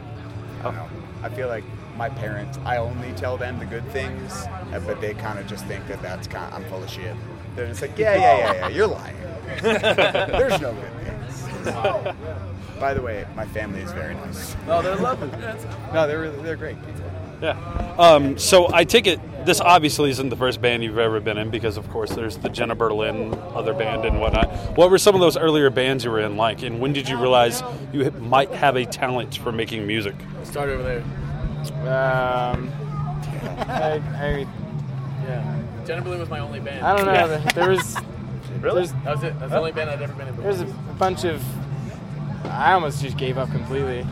[0.59, 0.87] I don't know.
[1.23, 1.63] I feel like
[1.97, 2.57] my parents.
[2.65, 4.31] I only tell them the good things,
[4.73, 6.53] uh, but they kind of just think that that's kind.
[6.53, 7.15] I'm full of shit.
[7.55, 8.67] They're just like, yeah, yeah, yeah, yeah.
[8.69, 9.15] You're lying.
[9.61, 12.15] There's no good things.
[12.79, 14.55] By the way, my family is very nice.
[14.67, 15.29] Oh, they're lovely.
[15.93, 17.11] No, they're really, they're great people.
[17.41, 17.95] Yeah.
[17.99, 21.49] Um, so I take it this obviously isn't the first band you've ever been in
[21.49, 24.77] because of course there's the Jena Berlin other band and whatnot.
[24.77, 27.17] What were some of those earlier bands you were in like, and when did you
[27.17, 30.15] realize you might have a talent for making music?
[30.43, 31.03] Start over there.
[31.69, 32.71] Um,
[33.67, 34.47] I, I,
[35.27, 35.57] Yeah.
[35.85, 36.85] Jena Berlin was my only band.
[36.85, 37.27] I don't know.
[37.27, 37.95] There- There was
[38.61, 38.85] Really?
[38.85, 39.39] That was it.
[39.39, 40.35] That's the only band I'd ever been in.
[40.37, 40.65] There's a
[40.99, 41.41] bunch of.
[42.45, 44.05] I almost just gave up completely.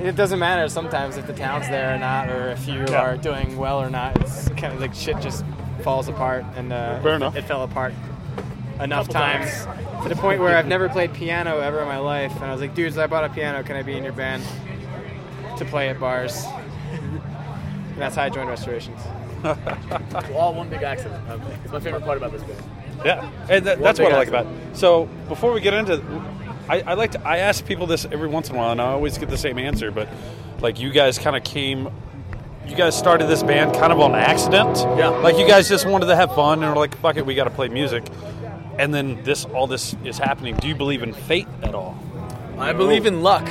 [0.00, 3.00] It doesn't matter sometimes if the town's there or not, or if you Yeah.
[3.00, 4.20] are doing well or not.
[4.20, 5.44] It's kind of like shit just
[5.82, 7.94] falls apart, and uh, Fair it, it fell apart
[8.80, 9.66] enough Couple times
[10.02, 12.60] to the point where I've never played piano ever in my life, and I was
[12.60, 13.62] like, dudes, I bought a piano.
[13.62, 14.42] Can I be in your band
[15.58, 16.44] to play at bars?
[16.92, 19.00] and that's how I joined Restorations.
[19.44, 21.28] Well, all one big accident.
[21.28, 22.62] Um, It's my favorite part about this band.
[23.04, 24.46] Yeah, and that, that's what I like about.
[24.46, 24.52] It.
[24.76, 26.02] So before we get into,
[26.68, 28.86] I, I like to I ask people this every once in a while, and I
[28.86, 29.90] always get the same answer.
[29.90, 30.08] But
[30.60, 31.90] like you guys kind of came,
[32.66, 34.78] you guys started this band kind of on accident.
[34.98, 35.08] Yeah.
[35.08, 37.44] Like you guys just wanted to have fun and were like, fuck it, we got
[37.44, 38.04] to play music.
[38.78, 40.56] And then this, all this is happening.
[40.56, 41.98] Do you believe in fate at all?
[42.58, 43.44] I believe in luck.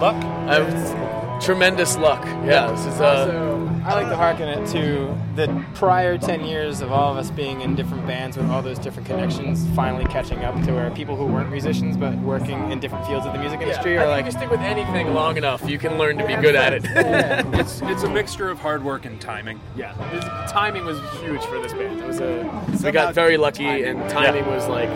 [0.00, 0.14] Luck.
[0.14, 2.24] I have tremendous luck.
[2.46, 6.80] Yeah, this is uh, So I like to harken it to the prior 10 years
[6.80, 10.38] of all of us being in different bands with all those different connections finally catching
[10.44, 13.60] up to where people who weren't musicians but working in different fields of the music
[13.60, 16.16] industry I are think like, if you stick with anything long enough, you can learn
[16.18, 16.84] to be good at it.
[17.60, 19.60] It's it's a mixture of hard work and timing.
[19.76, 22.00] yeah, this- timing was huge for this band.
[22.00, 22.50] It was a
[22.84, 24.88] we got very lucky, timing and was- timing was like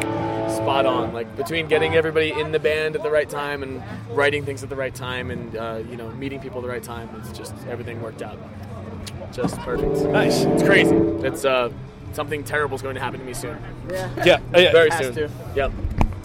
[0.48, 1.12] spot on.
[1.12, 4.68] Like between getting everybody in the band at the right time and writing things at
[4.68, 7.54] the right time and uh, you know meeting people at the right time, it's just
[7.68, 8.38] everything worked out.
[9.32, 9.94] Just perfect.
[10.10, 10.42] Nice.
[10.44, 10.96] It's crazy.
[11.26, 11.70] It's uh,
[12.12, 13.58] something terrible is going to happen to me soon.
[13.90, 14.40] Yeah, yeah.
[14.50, 15.14] Very Has soon.
[15.14, 15.30] to.
[15.54, 15.72] Yep.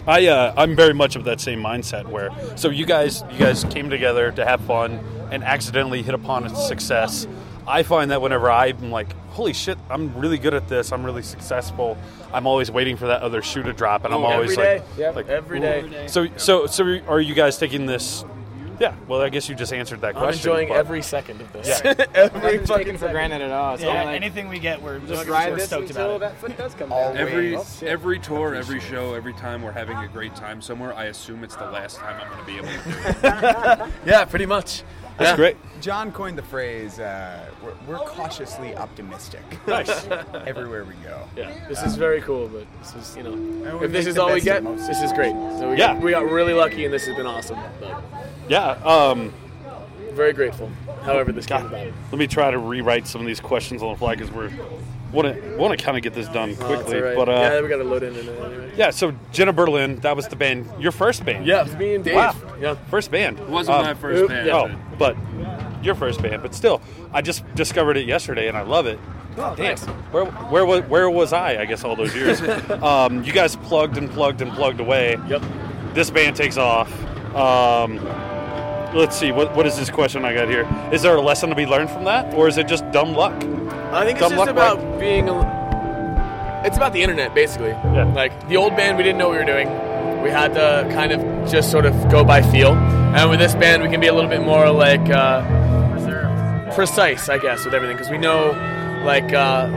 [0.07, 3.63] I uh, I'm very much of that same mindset where so you guys you guys
[3.65, 4.99] came together to have fun
[5.31, 7.27] and accidentally hit upon a success.
[7.67, 11.23] I find that whenever I'm like, holy shit, I'm really good at this, I'm really
[11.23, 11.97] successful.
[12.33, 14.79] I'm always waiting for that other shoe to drop, and I'm always every day.
[14.79, 16.07] like, Yep, like every day.
[16.07, 18.25] So so so are you guys taking this?
[18.79, 18.95] Yeah.
[19.07, 20.23] Well, I guess you just answered that question.
[20.23, 20.49] I'm question.
[20.49, 21.67] enjoying but- every second of this.
[21.85, 21.93] Yeah.
[22.15, 23.75] every Nothing's fucking taken for granted at all.
[23.75, 26.37] It's Yeah, like, anything we get, we're just we're ride this stoked until about that
[26.41, 27.15] foot does come down.
[27.15, 31.05] Every Oh, every tour, every show, every time we're having a great time somewhere, I
[31.05, 33.93] assume it's the last time I'm going to be able to do it.
[34.07, 34.83] Yeah, pretty much.
[35.17, 35.35] That's Yeah.
[35.35, 35.57] great.
[35.81, 39.41] Jon coined the phrase, uh, we're, we're cautiously optimistic.
[39.67, 40.07] Nice.
[40.47, 41.23] Everywhere we go.
[41.35, 44.41] Yeah, this is very cool, but this is, you know, if this is all we
[44.41, 45.31] get, this is great.
[45.59, 45.93] So we, Yeah.
[45.93, 47.59] got, we got really lucky, and this has been awesome.
[47.79, 48.01] But
[48.47, 48.71] Yeah.
[48.85, 49.33] Um,
[50.13, 50.69] very grateful.
[51.03, 51.87] However, this came about.
[52.11, 54.51] let me try to rewrite some of these questions on the fly because we're
[55.13, 56.97] want to want to kind of get this done Oh, it's quickly.
[56.97, 57.15] all right.
[57.15, 58.71] But uh, yeah, we got to load in it anyway.
[58.75, 61.45] Yeah, so Jena Berlin, that was the band, your first band.
[61.45, 62.15] Yeah, it's me and Dave.
[62.15, 62.35] Wow.
[62.59, 62.75] Yeah.
[62.89, 63.39] First band.
[63.39, 64.49] It wasn't Um, my first band.
[64.49, 65.15] Oh, but
[65.83, 66.41] your first band.
[66.41, 66.81] But still,
[67.13, 68.99] I just discovered it yesterday and I love it.
[69.37, 69.75] Oh, Damn.
[69.77, 69.83] thanks.
[70.11, 72.39] Where, where, was, where was I, I guess, all those years?
[72.81, 75.17] um, you guys plugged and plugged and plugged away.
[75.27, 75.41] Yep.
[75.93, 76.91] This band takes off.
[77.35, 77.97] Um,
[78.95, 80.67] let's see, what, what is this question I got here?
[80.93, 82.33] Is there a lesson to be learned from that?
[82.35, 83.33] Or is it just dumb luck?
[83.93, 85.29] I think it's Dumb just luck, about being.
[85.29, 87.69] A, it's about the internet, basically.
[87.69, 88.11] Yeah.
[88.15, 89.67] Like the old band, we didn't know what we were doing.
[90.23, 92.73] We had to kind of just sort of go by feel.
[92.73, 95.43] And with this band, we can be a little bit more like uh,
[96.73, 98.51] precise, I guess, with everything because we know,
[99.05, 99.67] like, uh,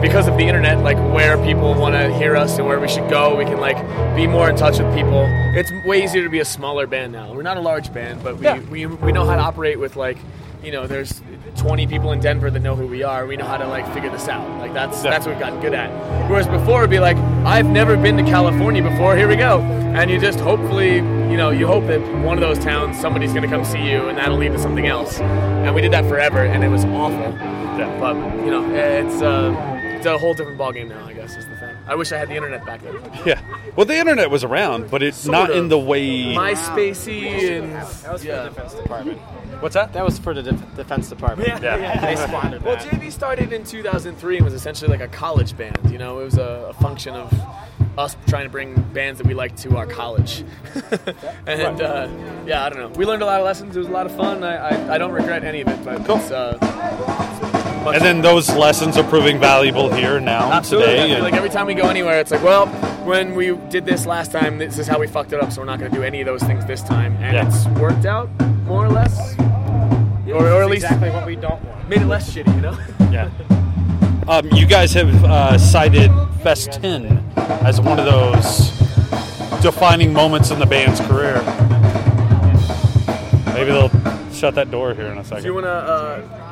[0.00, 3.08] because of the internet, like where people want to hear us and where we should
[3.08, 3.36] go.
[3.36, 3.76] We can like
[4.14, 5.24] be more in touch with people.
[5.54, 7.32] It's way easier to be a smaller band now.
[7.32, 8.60] We're not a large band, but we Yeah.
[8.70, 10.18] we, we know how to operate with like,
[10.62, 11.20] you know, there's
[11.58, 13.26] 20 people in Denver that know who we are.
[13.26, 14.48] We know how to like figure this out.
[14.60, 15.10] Like that's Yeah.
[15.10, 15.90] that's what we've gotten good at.
[16.30, 19.16] Whereas before it'd be like, I've never been to California before.
[19.16, 22.58] Here we go, and you just hopefully, you know, you hope that one of those
[22.64, 25.20] towns somebody's gonna come see you, and that'll lead to something else.
[25.20, 27.18] And we did that forever, and it was awful.
[27.78, 27.94] Yeah.
[28.00, 29.50] But you know, it's uh,
[29.98, 31.04] it's a whole different ballgame now.
[31.04, 31.76] I guess is the thing.
[31.86, 32.96] I wish I had the internet back then.
[33.26, 33.40] Yeah.
[33.76, 35.56] Well, the internet was around, but it's Sort not of.
[35.56, 36.34] in the way.
[36.34, 38.42] MySpacey and That was for yeah.
[38.44, 39.18] the defense department.
[39.60, 39.92] What's that?
[39.92, 41.48] That was for the def- defense department.
[41.62, 42.00] Yeah.
[42.00, 42.86] They squandered Well, that.
[42.88, 45.78] JB started in 2003 and was essentially like a college band.
[45.90, 47.32] You know, it was a, a function of
[47.98, 50.44] us trying to bring bands that we liked to our college.
[51.46, 52.08] and uh,
[52.46, 52.88] yeah, I don't know.
[52.96, 53.74] We learned a lot of lessons.
[53.76, 54.44] It was a lot of fun.
[54.44, 56.56] I, I, I don't regret any of it, but it's, uh,
[57.94, 60.90] And then those lessons are proving valuable here now absolutely.
[60.92, 61.06] Today.
[61.06, 62.66] feel and- like every time we go anywhere, it's like, well,
[63.04, 65.66] when we did this last time, this is how we fucked it up, so we're
[65.66, 67.16] not going to do any of those things this time.
[67.20, 67.46] And Yeah.
[67.46, 68.28] it's worked out
[68.66, 69.36] more or less.
[70.28, 71.88] or, or at least exactly what we don't want.
[71.88, 72.76] made it less shitty, you know?
[73.10, 73.30] Yeah.
[74.28, 76.10] Um, you guys have uh, cited
[76.42, 77.32] Fest 10
[77.64, 78.68] as one of those
[79.62, 81.36] defining moments in the band's career.
[83.54, 83.90] Maybe they'll
[84.32, 85.42] shut that door here in a second.
[85.44, 85.54] Do you second.
[85.54, 86.47] want to, uh,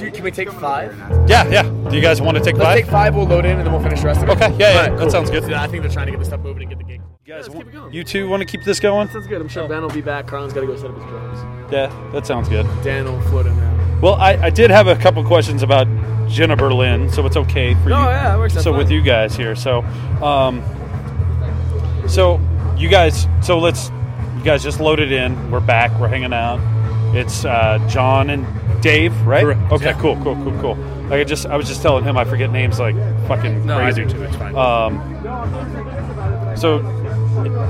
[0.00, 0.96] do can we take five?
[1.28, 1.62] Yeah, yeah.
[1.62, 2.76] Do you guys want to take Let's five?
[2.78, 3.14] take five.
[3.14, 4.32] We'll load in, and then we'll finish the rest of it.
[4.32, 5.44] Okay, yeah, yeah, Alright, that sounds good.
[5.52, 7.00] I think they're trying to get the stuff moving and get the gig.
[7.24, 7.92] You guys, let's keep it going.
[7.92, 9.06] you two want to keep this going?
[9.06, 9.40] That Sounds good.
[9.40, 10.26] I'm sure Ben will be back.
[10.26, 11.72] Carlin's got to go set up his drums.
[11.72, 12.66] Yeah, that sounds good.
[12.82, 13.98] Dan will float in now.
[14.00, 15.86] Well, I, I did have a couple questions about
[16.28, 17.94] Jena Berlin, so it's okay for you.
[17.94, 18.78] Oh, yeah, that works out So fine.
[18.78, 19.82] with you guys here, so
[20.22, 20.62] um,
[22.08, 22.40] so
[22.76, 23.90] you guys, so let's
[24.38, 25.50] you guys just loaded in.
[25.50, 25.90] We're back.
[26.00, 26.58] We're hanging out.
[27.14, 28.46] It's uh, Jon and
[28.80, 29.42] Dave, right?
[29.42, 29.72] Correct.
[29.72, 30.00] Okay, Yeah.
[30.00, 30.74] cool, cool, cool, cool.
[31.08, 32.94] Like I just, I was just telling him I forget names like
[33.26, 34.04] fucking No, I crazy.
[34.04, 34.22] do too.
[34.22, 34.54] It's fine.
[34.56, 36.80] Um, so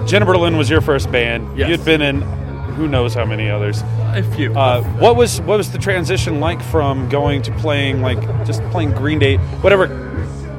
[0.07, 1.57] Jena Berlin was your first band.
[1.59, 1.69] Yes.
[1.71, 2.23] You'd been in
[2.77, 3.83] who knows how many others.
[4.15, 4.53] a few.
[4.55, 8.93] Uh, what was what was the transition like from going to playing like just playing
[8.93, 9.89] Green Day, whatever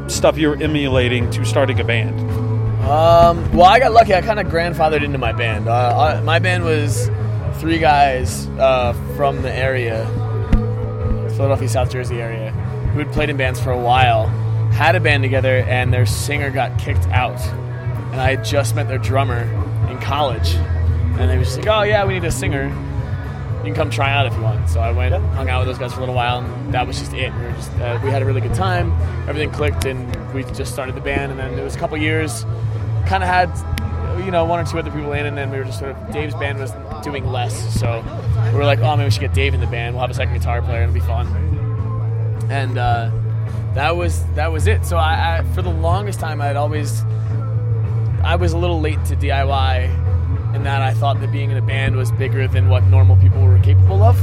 [0.07, 2.19] stuff you were emulating, to starting a band?
[2.81, 4.13] Um, well, I got lucky.
[4.13, 5.67] I kind of grandfathered into my band.
[5.67, 7.09] Uh, I, my band was
[7.59, 10.05] three guys uh, from the area,
[11.41, 12.51] Philadelphia, South Jersey area,
[12.93, 14.27] who had played in bands for a while,
[14.73, 17.41] had a band together, and their singer got kicked out.
[18.11, 19.41] And I had just met their drummer
[19.89, 22.65] in college, and they were just like, "Oh yeah, we need a singer.
[23.57, 25.79] You can come try out if you want." So I went, hung out with those
[25.79, 27.33] guys for a little while, and that was just it.
[27.33, 28.91] We were just uh, we had a really good time.
[29.27, 31.31] Everything clicked, and we just started the band.
[31.31, 32.45] And then it was a couple years
[33.07, 33.49] kind of had
[34.23, 36.11] you know one or two other people in, and then we were just sort of
[36.11, 36.71] Dave's band was
[37.03, 38.03] doing less, so
[38.51, 39.95] we were like, oh, maybe we should get Dave in the band.
[39.95, 41.27] We'll have a second guitar player, and it'll be fun.
[42.49, 43.11] And uh,
[43.73, 44.85] that was that was it.
[44.85, 47.01] So I, I for the longest time I'd always
[48.23, 51.61] I was a little late to DIY in that I thought that being in a
[51.61, 54.19] band was bigger than what normal people were capable of,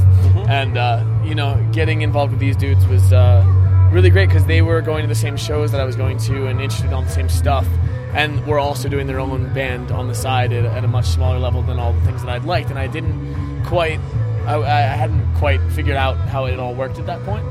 [0.47, 3.43] and uh, you know, getting involved with these dudes was uh,
[3.91, 6.47] really great because they were going to the same shows that I was going to
[6.47, 7.67] and interested in all the same stuff,
[8.13, 11.39] and were also doing their own band on the side at, at a much smaller
[11.39, 13.99] level than all the things that I'd liked, and I didn't quite,
[14.45, 17.45] I, I hadn't quite figured out how it all worked at that point.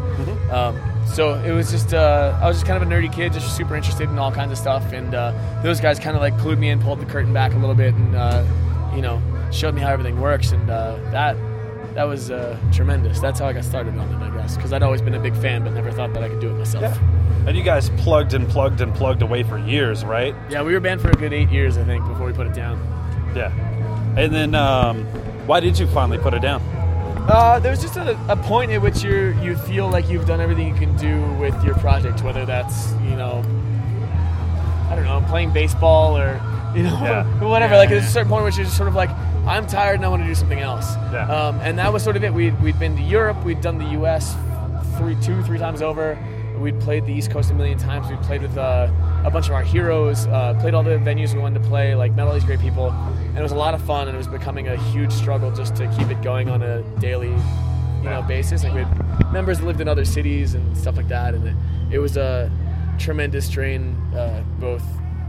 [0.51, 3.57] Um, so it was just uh, I was just kind of a nerdy kid, just
[3.57, 6.59] super interested in all kinds of stuff, and uh, those guys kind of like clued
[6.59, 8.45] me in, pulled the curtain back a little bit, and uh,
[8.95, 11.37] you know showed me how everything works, and uh, that
[11.99, 13.19] that was uh, tremendous.
[13.19, 15.35] That's how I got started on it, I guess, because I'd always been a big
[15.37, 16.83] fan, but never thought that I could do it myself.
[16.83, 17.45] Yeah.
[17.49, 20.33] And you guys plugged and plugged and plugged away for years, right?
[20.49, 22.55] Yeah, we were band for a good eight years, I think, before we put it
[22.55, 22.79] down.
[23.35, 23.51] Yeah.
[24.17, 25.07] And then, um,
[25.49, 26.63] why did you finally put it down?
[27.29, 30.69] Uh, there's just a, a point at which you you feel like you've done everything
[30.69, 33.43] you can do with your project, whether that's you know,
[34.89, 36.41] I don't know, playing baseball or
[36.77, 37.25] you know Yeah.
[37.45, 37.77] whatever.
[37.77, 39.11] Like there's a certain point which you're just sort of like,
[39.49, 40.95] I'm tired and I want to do something else.
[41.11, 41.27] Yeah.
[41.27, 42.33] Um, and that was sort of it.
[42.33, 44.37] We'd we'd been to Europe, we'd done the U.S.
[44.99, 46.19] three two three times over.
[46.59, 48.09] We'd played the East Coast a million times.
[48.11, 48.91] We'd played with uh,
[49.25, 52.13] a bunch of our heroes, uh, played all the venues we wanted to play, like
[52.15, 54.09] met all these great people, and it was a lot of fun.
[54.09, 57.31] And it was becoming a huge struggle just to keep it going on a daily,
[57.31, 58.65] you know, basis.
[58.65, 61.95] Like we had members that lived in other cities and stuff like that, and it,
[61.95, 62.51] it was a
[62.99, 64.83] tremendous strain, uh, both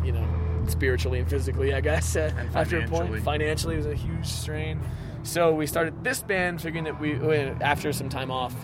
[0.03, 0.27] you know,
[0.69, 1.73] spiritually and physically.
[1.73, 3.21] I guess uh, after a point, financially.
[3.21, 4.79] financially it was a huge strain.
[5.23, 7.13] So we started this band, figuring that we
[7.61, 8.55] after some time off.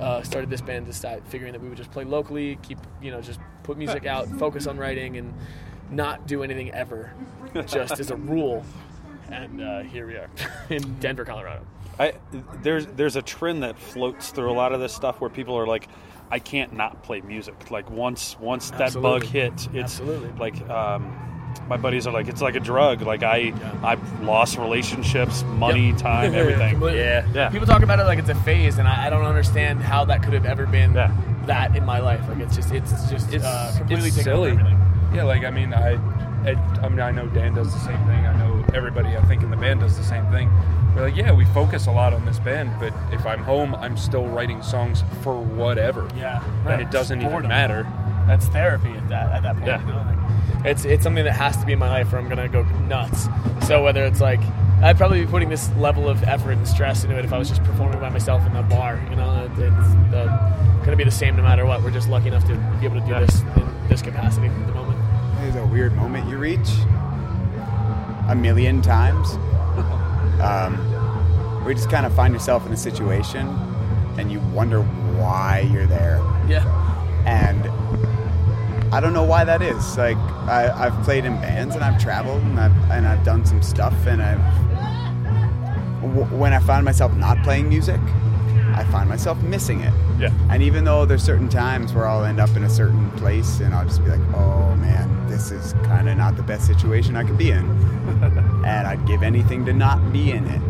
[0.00, 3.22] Uh, started this band, decide, figuring that we would just play locally, keep you know,
[3.22, 5.32] just put music out, focus on writing, and
[5.90, 7.12] not do anything ever,
[7.66, 8.64] just as a rule.
[9.30, 10.28] And uh, here we are
[10.70, 11.66] in Denver, Colorado.
[11.98, 12.14] I
[12.62, 15.66] there's there's a trend that floats through a lot of this stuff where people are
[15.66, 15.88] like,
[16.30, 17.70] I can't not play music.
[17.70, 19.28] Like once once that bug Absolutely.
[19.28, 20.38] hit, it's Absolutely.
[20.38, 21.35] like um,
[21.68, 23.02] my buddies are like, it's like a drug.
[23.02, 26.70] Like I I've lost relationships, money, time, everything.
[26.72, 27.00] Completely.
[27.00, 27.48] Yeah, yeah.
[27.50, 30.22] People talk about it like it's a phase, and I, I don't understand how that
[30.22, 32.20] could have ever been that in my life.
[32.28, 34.50] Like it's just, it's just It's, uh, completely it's silly.
[34.52, 34.78] everything.
[35.14, 35.94] Yeah, like I mean, I,
[36.44, 38.26] I, I mean, I know Dan does the same thing.
[38.26, 40.50] I know everybody I think in the band does the same thing.
[40.94, 43.96] We're like, yeah, we focus a lot on this band, but if I'm home, I'm
[43.98, 46.08] still writing songs for whatever.
[46.16, 47.48] Yeah, and it doesn't even Boredom.
[47.50, 47.86] matter.
[48.26, 49.66] That's therapy at that at that point.
[49.66, 50.25] Yeah.
[50.48, 52.28] You know, like, it's it's something that has to be in my life, or I'm
[52.28, 53.28] gonna go nuts.
[53.66, 54.40] So whether it's like
[54.82, 57.48] I'd probably be putting this level of effort and stress into it if I was
[57.48, 59.00] just performing by myself in the bar.
[59.10, 61.82] You know, it- it's uh, gonna be the same no matter what.
[61.82, 64.72] We're just lucky enough to be able to do this in this capacity at the
[64.74, 64.98] moment.
[65.42, 66.68] It is a weird moment you reach
[68.28, 69.38] a million times.
[70.36, 70.76] Um,
[71.62, 73.48] where you just kind of find yourself in a situation
[74.18, 76.18] and you wonder why you're there.
[76.46, 76.62] Yeah.
[77.24, 77.64] And
[78.96, 79.98] I don't know why that is.
[79.98, 80.16] Like
[80.48, 83.92] I, I've played in bands and I've traveled and I've and I've done some stuff
[84.06, 84.40] and I've
[86.00, 88.00] w- when I find myself not playing music,
[88.74, 89.92] I find myself missing it.
[90.18, 90.30] Yeah.
[90.48, 93.74] And even though there's certain times where I'll end up in a certain place and
[93.74, 97.24] I'll just be like, oh man, this is kind of not the best situation I
[97.24, 97.64] could be in.
[98.64, 100.62] and I'd give anything to not be in it.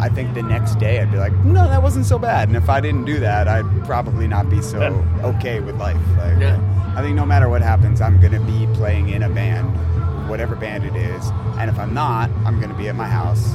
[0.00, 2.48] I think the next day I'd be like, no, that wasn't so bad.
[2.48, 4.80] And if I didn't do that, I'd probably not be so
[5.22, 5.96] okay with life.
[6.16, 6.38] Like,
[6.96, 10.56] I think no matter what happens, I'm going to be playing in a band, whatever
[10.56, 11.30] band it is.
[11.58, 13.54] And if I'm not, I'm going to be at my house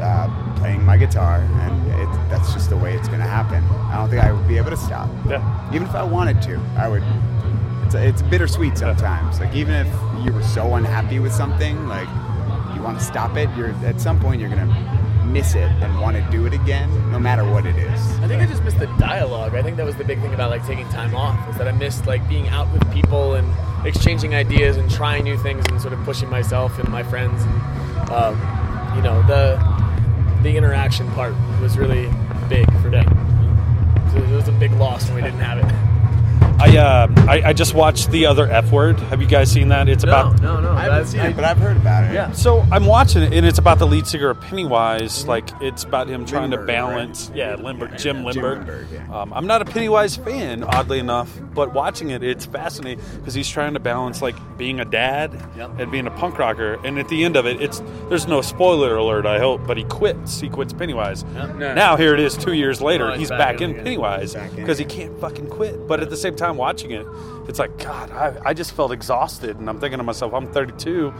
[0.00, 1.38] uh, playing my guitar.
[1.38, 3.62] And it, that's just the way it's going to happen.
[3.64, 5.08] I don't think I would be able to stop.
[5.28, 5.74] Yeah.
[5.74, 7.02] Even if I wanted to, I would.
[7.84, 9.40] It's, it's bittersweet sometimes.
[9.40, 9.88] Like, even if
[10.24, 12.08] you were so unhappy with something, like,
[12.74, 15.01] you want to stop it, you're at some point you're going to
[15.32, 18.00] miss it and want to do it again, no matter what it is.
[18.20, 19.54] I think I just missed the dialogue.
[19.54, 21.72] I think that was the big thing about like taking time off is that I
[21.72, 23.48] missed like being out with people and
[23.86, 28.10] exchanging ideas and trying new things and sort of pushing myself and my friends and
[28.10, 28.34] um,
[28.94, 29.58] you know the
[30.42, 32.12] the interaction part was really
[32.48, 32.98] big for me.
[34.14, 35.88] It was a big loss when we didn't have it.
[36.62, 38.98] I, uh, I I just watched the other F word.
[39.00, 39.88] Have you guys seen that?
[39.88, 40.70] It's about no, no.
[40.72, 42.14] I haven't seen it, but I've heard about it.
[42.14, 42.30] Yeah.
[42.32, 45.26] So I'm watching it, and it's about the lead singer of Pennywise.
[45.26, 47.28] Like it's about him trying to balance.
[47.30, 47.38] right?
[47.38, 48.64] Yeah, Lindberg, Jim Jim Lindberg.
[48.66, 49.20] Lindberg, yeah.
[49.22, 53.48] um, I'm not a Pennywise fan, oddly enough, but watching it, it's fascinating because he's
[53.48, 55.80] trying to balance like being a dad Yep.
[55.80, 56.74] and being a punk rocker.
[56.84, 59.82] And at the end of it, it's there's no spoiler alert, I hope, but he
[59.84, 60.38] quits.
[60.40, 61.24] He quits Pennywise.
[61.34, 61.56] Yep.
[61.56, 61.74] No.
[61.74, 63.84] Now here it is, two years later, Oh, he's he's back back in in again.
[63.84, 65.88] Pennywise Back in because he can't fucking quit.
[65.88, 67.06] But at the same time, watching it,
[67.48, 71.12] it's like God, I, I just felt exhausted, and I'm thinking to myself, I'm 32.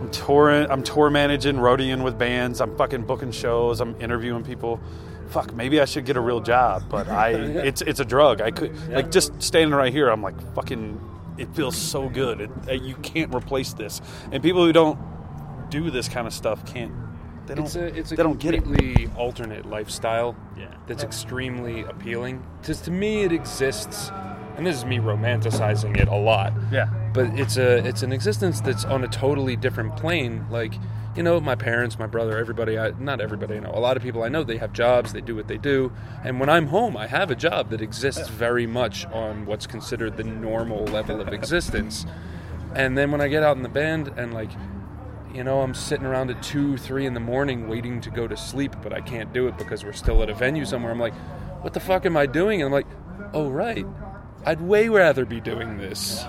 [0.00, 0.70] I'm touring.
[0.70, 2.60] I'm tour managing, roadieing with bands.
[2.60, 3.80] I'm fucking booking shows.
[3.80, 4.80] I'm interviewing people.
[5.30, 8.40] Fuck, maybe I should get a real job, but I it's it's a drug.
[8.40, 10.08] I could like just standing right here.
[10.08, 11.00] I'm like fucking
[11.36, 12.50] it feels so good.
[12.68, 14.00] It, you can't replace this,
[14.30, 14.98] and people who don't
[15.70, 16.92] do this kind of stuff can't.
[17.46, 17.64] They don't.
[17.66, 18.62] it's a it's a they don't get it.
[18.62, 20.72] completely alternate lifestyle Yeah.
[20.86, 22.42] that's extremely appealing.
[22.60, 24.10] Because to me, it exists,
[24.58, 26.52] and this is me romanticizing it a lot.
[26.72, 26.88] Yeah.
[27.14, 30.46] But it's a it's an existence that's on a totally different plane.
[30.50, 30.74] Like
[31.16, 32.78] you know, my parents, my brother, everybody.
[32.78, 33.56] I, not everybody.
[33.56, 34.44] I know a lot of people I know.
[34.44, 35.12] They have jobs.
[35.12, 35.92] They do what they do.
[36.24, 40.16] And when I'm home, I have a job that exists very much on what's considered
[40.16, 42.04] the normal level of existence.
[42.74, 44.50] And then when I get out in the band and like
[45.34, 48.36] you know, I'm sitting around at two, three in the morning waiting to go to
[48.36, 50.90] sleep, but I can't do it because we're still at a venue somewhere.
[50.90, 51.14] I'm like,
[51.60, 52.62] what the fuck am I doing?
[52.62, 52.86] And I'm like,
[53.34, 53.86] oh, right.
[54.48, 56.24] I'd way rather be doing this.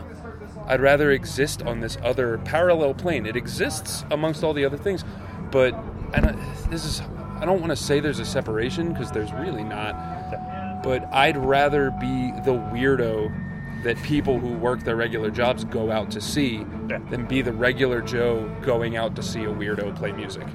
[0.67, 3.25] I'd rather exist on this other parallel plane.
[3.25, 5.05] It exists amongst all the other things,
[5.51, 5.73] but
[6.13, 7.01] and I, this is
[7.39, 10.83] I don't want to say there's a separation because there's really not.
[10.83, 16.11] But I'd rather be the weirdo that people who work their regular jobs go out
[16.11, 20.45] to see than be the regular Joe going out to see a weirdo play music.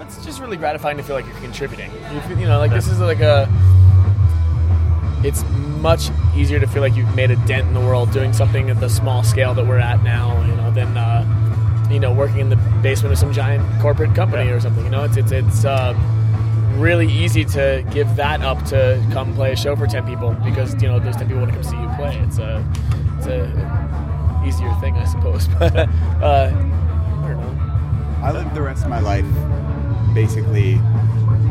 [0.00, 1.90] It's just really gratifying to feel like you're contributing.
[2.14, 3.48] You, feel, you know, like this is like a.
[5.24, 5.42] It's
[5.82, 8.78] much easier to feel like you've made a dent in the world doing something at
[8.80, 12.48] the small scale that we're at now, you know, than uh, you know working in
[12.48, 14.84] the basement of some giant corporate company or something.
[14.84, 15.94] You know, it's it's it's uh,
[16.76, 20.80] really easy to give that up to come play a show for ten people because
[20.80, 22.16] you know those ten people want to come see you play.
[22.18, 22.64] It's a
[23.18, 25.48] it's a easier thing, I suppose.
[25.58, 26.50] But uh,
[27.22, 28.22] I don't know.
[28.22, 29.26] I live the rest of my life
[30.14, 30.74] basically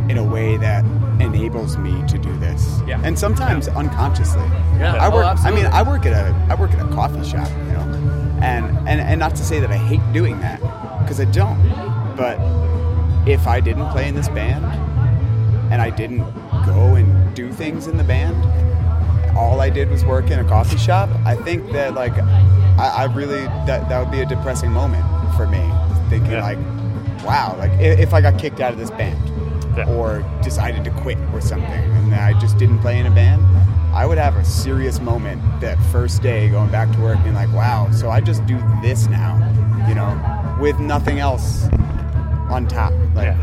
[0.09, 0.83] in a way that
[1.21, 2.79] enables me to do this.
[2.87, 3.01] Yeah.
[3.03, 4.43] And sometimes unconsciously.
[4.77, 4.95] Yeah.
[4.99, 7.47] I Oh, work I mean I work at a I work at a coffee shop,
[7.49, 8.39] you know.
[8.41, 10.59] And and, and not to say that I hate doing that
[11.03, 11.57] because I don't.
[12.15, 12.37] But
[13.27, 14.65] if I didn't play in this band
[15.71, 16.25] and I didn't
[16.65, 18.35] go and do things in the band,
[19.37, 22.13] all I did was work in a coffee shop, I think that like
[22.79, 25.05] I, I really that that would be a depressing moment
[25.35, 25.61] for me.
[26.09, 26.41] Thinking Yeah.
[26.43, 29.17] like, wow, like if I got kicked out of this band
[29.77, 29.89] Yeah.
[29.89, 33.41] or decided to quit or something and I just didn't play in a band,
[33.93, 37.51] I would have a serious moment that first day going back to work being like,
[37.53, 39.35] wow, so I just do this now,
[39.87, 41.65] you know, with nothing else
[42.49, 42.93] on top.
[43.15, 43.35] Like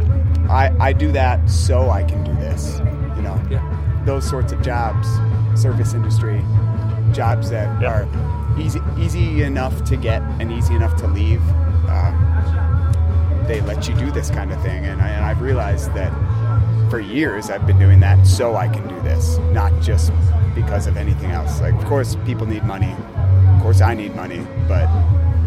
[0.50, 2.78] I, I do that so I can do this,
[3.16, 3.40] you know.
[3.50, 4.02] Yeah.
[4.04, 5.06] Those sorts of jobs,
[5.54, 6.42] service industry,
[7.12, 7.88] jobs that Yeah.
[8.06, 11.42] are easy easy enough to get and easy enough to leave.
[13.48, 16.12] They let you do this kind of thing, and, I, and I've realized that
[16.90, 20.12] for years I've been doing that so I can do this, not just
[20.54, 21.60] because of anything else.
[21.60, 22.94] Like, of course, people need money.
[23.54, 24.86] Of course, I need money, but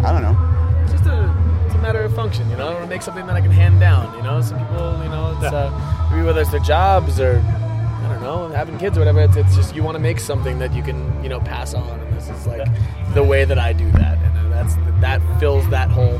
[0.03, 0.35] I don't know.
[0.83, 2.69] It's just a, it's a matter of function, you know.
[2.69, 4.41] I want to make something that I can hand down, you know.
[4.41, 8.47] Some people, you know, it's uh, maybe whether it's their jobs or I don't know,
[8.47, 9.21] having kids or whatever.
[9.21, 11.99] It's, it's just you want to make something that you can, you know, pass on,
[11.99, 12.67] and this is like
[13.13, 16.19] the way that I do that, and uh, that's that fills that whole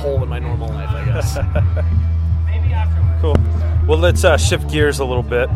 [0.00, 1.38] hole in my normal life, I guess.
[3.20, 3.34] Cool.
[3.86, 5.50] Well, let's uh, shift gears a little bit.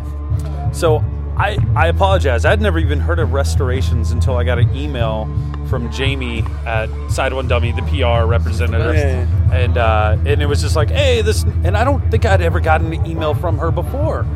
[0.72, 1.03] So,
[1.38, 2.45] I I apologize.
[2.45, 5.24] I'd never even heard of restorations until I got an email
[5.70, 9.53] from Jamie at Side One Dummy, the PR representative, Yeah.
[9.55, 11.42] and uh, and it was just like, hey, this.
[11.64, 14.26] And I don't think I'd ever gotten an email from her before.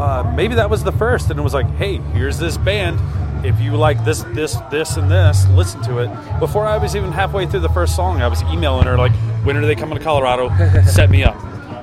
[0.00, 2.98] Uh, maybe that was the first, and it was like, hey, here's this band.
[3.44, 6.40] If you like this, this, this, and this, listen to it.
[6.40, 9.12] Before I was even halfway through the first song, I was emailing her like,
[9.44, 10.48] when are they coming to Colorado?
[10.86, 11.36] Set me up.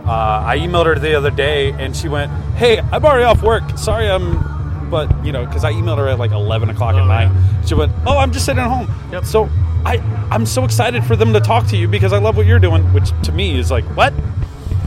[0.07, 3.77] Uh, I emailed her the other day, and she went, "Hey, I'm already off work.
[3.77, 4.55] Sorry, I'm."
[4.89, 7.29] But you know, because I emailed her at like 11 o'clock at night,
[7.65, 9.25] she went, "Oh, I'm just sitting at home." Yep.
[9.25, 9.49] So
[9.85, 9.97] I,
[10.31, 12.83] I'm so excited for them to talk to you because I love what you're doing,
[12.93, 14.13] which to me is like, what?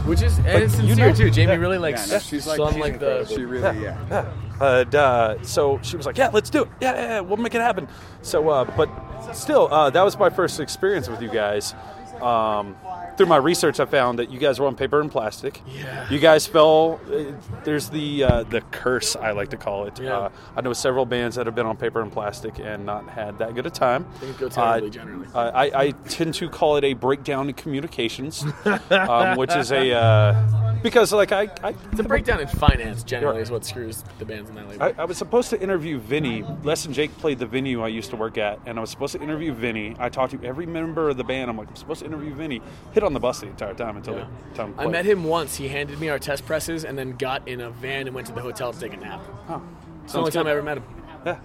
[0.07, 1.13] Which is and Like, it's you sincere know.
[1.13, 1.29] too.
[1.29, 1.59] Jamie Yeah.
[1.59, 3.97] really likes Yeah, no, she's like, some she's like the she really, yeah.
[4.09, 4.33] Yeah.
[4.59, 6.69] And uh, so she was like, "Yeah, let's do it.
[6.81, 7.87] Yeah, yeah, yeah we'll make it happen."
[8.23, 8.89] So, uh, but
[9.33, 11.75] still, uh, that was my first experience with you guys.
[12.21, 12.75] Um,
[13.17, 15.61] through my research, I found that you guys were on Paper and Plastick.
[15.67, 16.09] Yeah.
[16.09, 16.99] You guys fell.
[17.11, 19.99] Uh, there's the uh, the curse I like to call it.
[19.99, 20.17] Yeah.
[20.17, 23.37] Uh, I know several bands that have been on Paper and Plastick and not had
[23.39, 24.05] that good a time.
[24.15, 25.27] Things go terribly generally.
[25.33, 28.43] Uh, I, I tend to call it a breakdown in communications,
[28.89, 33.41] um, which is a uh, because like I, I it's a breakdown in finance generally
[33.41, 34.83] is what screws the bands in that label.
[34.83, 36.43] I, I was supposed to interview Vinny.
[36.63, 39.13] Less Than Jake played the venue I used to work at, and I was supposed
[39.13, 39.95] to interview Vinny.
[39.99, 41.49] I talked to every member of the band.
[41.49, 42.61] I'm like, I'm supposed to interview Vinny.
[42.93, 44.27] Hit on the bus the entire time until Yeah.
[44.51, 44.75] the time.
[44.77, 45.55] I met him once.
[45.55, 48.33] He handed me our test presses and then got in a van and went to
[48.33, 49.21] the hotel to take a nap.
[49.49, 49.61] Oh,
[50.03, 50.83] It's the only time I ever met him.
[51.25, 51.39] Yeah.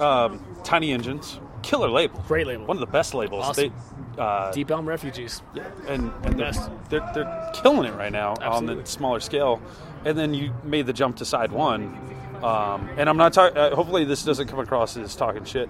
[0.00, 2.66] Um, Tiny Engines, killer label, Great label.
[2.66, 3.44] one of the best labels.
[3.44, 3.72] Awesome.
[4.16, 5.42] They, uh, Deep Elm Refugees.
[5.54, 6.52] Yeah, and, and they're,
[6.88, 9.60] they're, they're killing it right now on the smaller scale.
[10.04, 11.98] And then you made the jump to side one.
[12.42, 15.68] Um, and I'm not talking, uh, hopefully, this doesn't come across as talking shit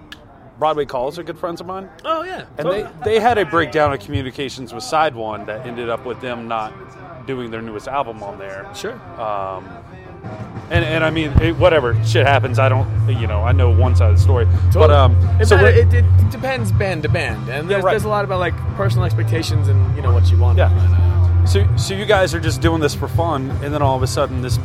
[0.57, 1.89] Broadway Calls are good friends of mine.
[2.03, 2.45] Oh yeah.
[2.57, 6.21] And they, they had a breakdown of communications with Side One that ended up with
[6.21, 8.69] them not doing their newest album on there.
[8.73, 8.93] Sure.
[9.19, 9.67] Um,
[10.69, 13.95] and, and I mean, it, whatever shit happens, I don't, you know, I know one
[13.95, 14.47] side of the story.
[14.73, 17.91] But um, it, so what- it, it depends band to band, and there's, right.
[17.91, 20.57] there's a lot about like personal expectations and you know what you want.
[20.57, 21.45] Yeah.
[21.45, 24.07] So, so you guys are just doing this for fun, and then all of a
[24.07, 24.57] sudden, this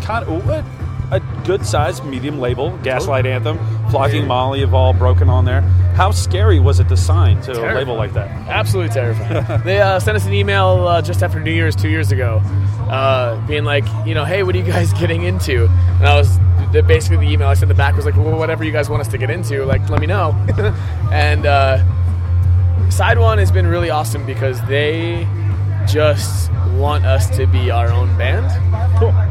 [0.00, 0.64] kind of a,
[1.12, 3.58] a good sized medium label, Gaslight Anthem,
[3.90, 5.60] Flogging Molly, have all broken on there.
[5.94, 8.28] How scary was it to sign to a label like that?
[8.48, 9.62] Absolutely terrifying.
[9.64, 12.40] they uh, sent us an email uh, just after New Year's two years ago,
[12.88, 15.66] uh, being like, you know, hey, what are you guys getting into?
[15.66, 16.38] And I was
[16.72, 19.02] the, basically the email I sent the back was like, well, whatever you guys want
[19.02, 20.32] us to get into, like, let me know.
[21.12, 21.78] and uh,
[22.90, 25.26] Side One has been really awesome because they
[25.86, 28.46] just want us to be our own band.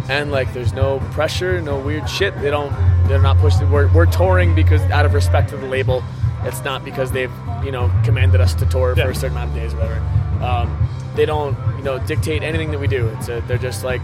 [0.09, 2.39] And like, there's no pressure, no weird shit.
[2.41, 2.71] They don't.
[3.07, 3.69] They're not pushing.
[3.71, 6.03] We're, we're touring because out of respect to the label.
[6.43, 7.31] It's not because they've
[7.63, 10.43] you know commanded us to tour for a certain amount of days, or whatever.
[10.43, 13.07] Um, they don't you know dictate anything that we do.
[13.09, 14.01] It's a, they're just like,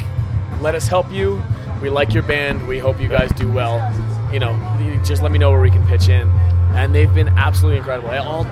[0.62, 1.41] let us help you.
[1.82, 2.68] We like your band.
[2.68, 3.78] We hope you guys do well.
[4.32, 6.30] You know, just let me know where we can pitch in.
[6.74, 8.10] And they've been absolutely incredible.
[8.10, 8.45] All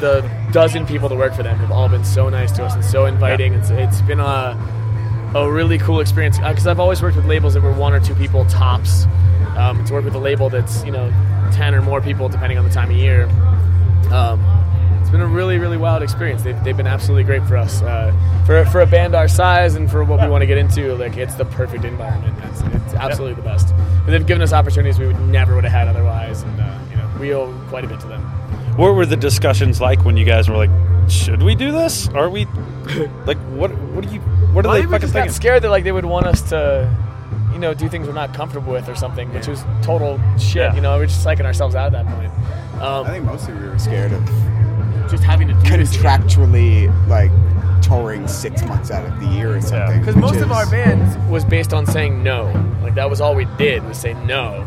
[0.00, 2.84] the dozen people that work for them have all been so nice to us and
[2.84, 3.54] so inviting.
[3.54, 4.56] It's, it's been a
[5.34, 8.14] a really cool experience because I've always worked with labels that were one or two
[8.14, 9.06] people tops.
[9.56, 11.10] Um, to work with a label that's you know
[11.52, 13.24] ten or more people depending on the time of year.
[14.10, 14.42] Um,
[15.00, 16.42] it's been a really really wild experience.
[16.42, 17.82] They've, they've been absolutely great for us.
[17.82, 18.12] Uh,
[18.46, 21.16] for for a band our size and for what we want to get into, like
[21.16, 22.36] it's the perfect environment.
[22.44, 23.74] It's, it's absolutely the best.
[24.04, 26.96] But they've given us opportunities we would never would have had otherwise, and uh, you
[26.96, 28.39] know we owe quite a bit to them.
[28.80, 30.70] What were the discussions like when you guys were like,
[31.06, 32.08] should we do this?
[32.08, 32.46] Are we
[33.26, 33.70] like what?
[33.72, 34.20] What do you?
[34.20, 35.34] What are Well, I they think we fucking just got thinking?
[35.34, 36.90] scared that like they would want us to,
[37.52, 40.74] you know, do things we're not comfortable with or something, which was total shit.
[40.74, 42.32] You know, we're just psyching ourselves out at that point.
[42.82, 44.24] Um, I think mostly we were scared of
[45.10, 47.30] just having to do this contractually like
[47.82, 49.98] touring six months out of the year or something.
[50.00, 52.44] Because which most of our band was based on saying no.
[52.80, 54.66] Like that was all we did was say no.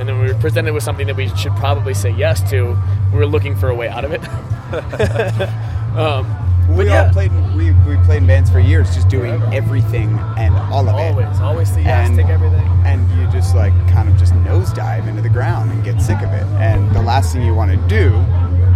[0.00, 2.74] And then we were presented with something that we should probably say yes to.
[3.12, 4.22] We were looking for a way out of it.
[5.96, 6.26] um,
[6.74, 7.30] we but all played.
[7.32, 11.22] in- We, we played in bands for years, just doing everything and all of it.
[11.22, 12.66] Always, always say yes, and, take everything.
[12.84, 16.32] And you just like kind of just nosedive into the ground and get sick of
[16.32, 16.46] it.
[16.58, 18.16] And the last thing you want to do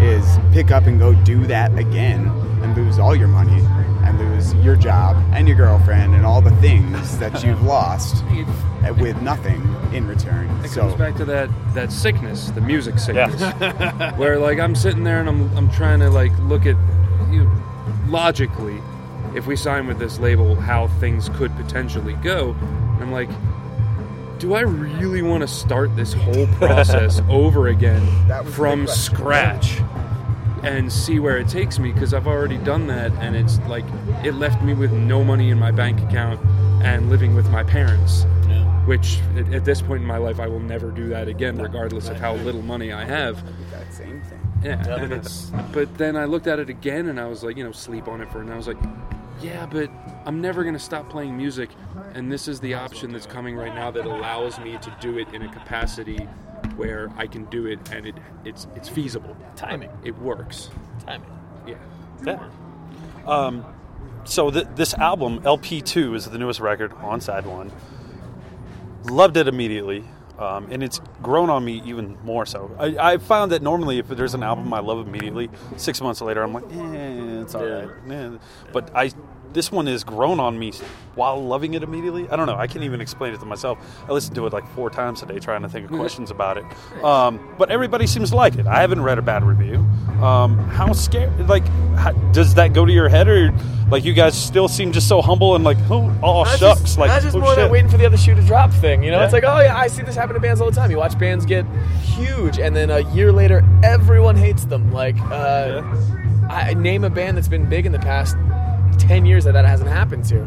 [0.05, 2.29] is pick up and go do that again
[2.63, 3.63] and lose all your money
[4.51, 8.25] and lose your job and your girlfriend and all the things that you've lost
[8.99, 10.49] with nothing in return.
[10.65, 13.41] It so comes back to that that sickness, the music sickness,
[14.17, 16.77] where like I'm sitting there and I'm I'm trying to like look at
[17.31, 17.63] you know,
[18.07, 18.81] logically,
[19.35, 22.55] if we sign with this label, how things could potentially go.
[22.61, 23.31] And I'm like,
[24.39, 29.79] do I really want to start this whole process over again That from scratch?
[29.79, 29.89] question.
[30.65, 30.79] Scratch?
[30.81, 33.85] and see where it takes me because I've already done that and it's like
[34.25, 36.41] it left me with no money in my bank account
[36.83, 38.27] and living with my parents
[38.87, 42.09] which at, at this point in my life I will never do that again regardless
[42.09, 44.41] of how little money I have that same thing.
[44.63, 47.65] yeah and it's but then I looked at it again and I was like you
[47.65, 48.79] know sleep on it for and I was like
[49.41, 49.91] yeah but
[50.27, 51.71] I'm never gonna stop playing music
[52.13, 55.33] and this is the option that's coming right now that allows me to do it
[55.33, 56.29] in a capacity
[56.77, 58.15] where I can do it and it
[58.45, 59.91] it's it's feasible Timing.
[60.05, 60.71] it works
[61.07, 61.31] Timing.
[61.67, 61.77] yeah
[62.25, 62.49] Yeah.
[63.27, 63.65] Um,
[64.25, 67.71] so th- this album, LP2, is the newest record on side one.
[69.05, 70.05] Loved it immediately,
[70.39, 72.75] um, and it's grown on me even more so.
[72.79, 76.43] I, I found that normally, if there's an album I love immediately, six months later,
[76.43, 77.89] I'm like, eh, it's all right.
[78.11, 78.31] Eh.
[78.73, 79.11] But I,
[79.55, 80.73] this one has grown on me
[81.15, 82.29] while loving it immediately.
[82.29, 82.57] I don't know.
[82.57, 83.79] I can't even explain it to myself.
[84.09, 86.59] I listened to it like four times a day trying to think of questions about
[86.59, 86.65] it.
[87.05, 88.67] Um, but everybody seems to like it.
[88.67, 89.77] I haven't read a bad review.
[90.23, 91.49] Um, how scared?
[91.49, 93.55] Like, how, does that go to your head, or
[93.91, 96.99] like you guys still seem just so humble and like, oh, oh That's shucks, just,
[96.99, 97.59] like, that's just oh, more shit.
[97.59, 99.05] than waiting for the other shoe to drop thing.
[99.05, 99.25] You know, Yeah.
[99.25, 100.91] it's like, oh yeah, I see this happen to bands all the time.
[100.91, 101.65] You watch bands get
[102.03, 104.93] huge, and then a year later, everyone hates them.
[104.93, 105.83] Like, uh,
[106.51, 108.37] I name a band that's been big in the past
[108.99, 110.43] ten years that that hasn't happened to.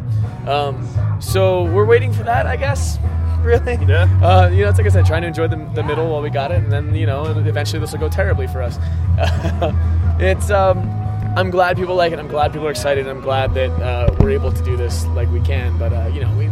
[0.51, 0.87] Um,
[1.21, 2.97] so we're waiting for that, I guess.
[3.43, 3.75] Really?
[3.85, 4.09] Yeah.
[4.21, 6.29] Uh, you know, it's like I said, trying to enjoy the, the middle while we
[6.29, 8.77] got it, and then you know, eventually this will go terribly for us.
[10.19, 10.49] it's.
[10.49, 10.79] Um,
[11.37, 12.19] I'm glad people like it.
[12.19, 13.07] I'm glad people are excited.
[13.07, 15.77] I'm glad that uh, we're able to do this like we can.
[15.77, 16.49] But uh, you know, we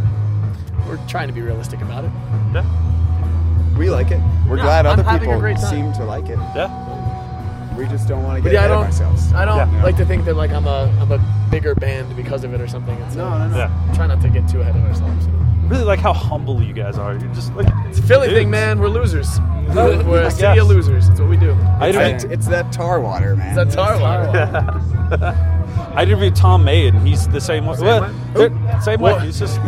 [0.88, 2.12] we're trying to be realistic about it.
[2.54, 3.78] Yeah.
[3.78, 4.22] We like it.
[4.48, 6.38] We're Yeah, glad I'm other people great seem to like it.
[6.56, 7.76] Yeah.
[7.76, 8.86] We just don't want to get yeah, I ahead of don't.
[8.86, 9.34] ourselves.
[9.34, 9.84] I don't Yeah.
[9.84, 11.18] like to think that like I'm a I'm a
[11.52, 12.96] bigger band because of it or something.
[13.02, 13.58] It's, No, uh, no, no.
[13.58, 13.94] Yeah.
[13.96, 15.28] Try not to get too ahead of ourselves.
[15.28, 17.14] I Really like how humble you guys are.
[17.18, 18.40] You're just like It's a Philly dudes.
[18.40, 18.80] thing, man.
[18.80, 19.40] We're losers.
[19.74, 21.08] We're a city of losers.
[21.08, 21.54] That's what we do.
[21.80, 23.58] I It's, interviewed, it's that tar water, man.
[23.58, 25.52] It's that tar water.
[25.96, 27.78] I interviewed Tom May, and he's the same way.
[27.80, 28.12] Well, way?
[28.34, 29.14] they're- Same way.
[29.14, 29.24] What?
[29.24, 29.60] He's just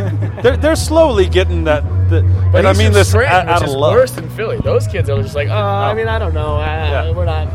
[0.43, 1.83] they're, they're slowly getting that.
[2.09, 2.21] The,
[2.51, 3.93] But and I mean this Scranton, out, out which of is love.
[3.93, 4.57] worse than Philly.
[4.63, 6.57] Those kids are just like, oh, I mean, I don't know.
[6.57, 7.11] Uh, Yeah.
[7.11, 7.47] We're not.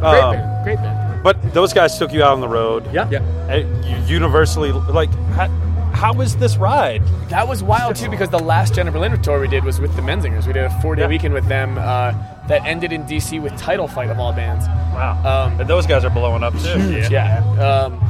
[0.00, 0.64] Great Um, band.
[0.64, 0.98] Great band.
[1.24, 2.84] But those guys took you out on the road.
[2.92, 3.08] Yeah.
[3.10, 3.18] Yeah.
[3.50, 3.56] Uh,
[3.88, 5.10] you universally like.
[5.34, 5.48] How,
[5.94, 7.02] how was this ride?
[7.30, 10.02] That was wild too because the last Jena Berlin tour we did was with the
[10.02, 10.46] Menzingers.
[10.46, 11.08] We did a four-day Yeah.
[11.08, 12.12] weekend with them uh,
[12.48, 14.66] that ended in DC with Title Fight of all bands.
[14.66, 15.46] Wow.
[15.52, 16.98] Um, and those guys are blowing up too.
[17.10, 17.38] Yeah.
[17.58, 18.00] Um,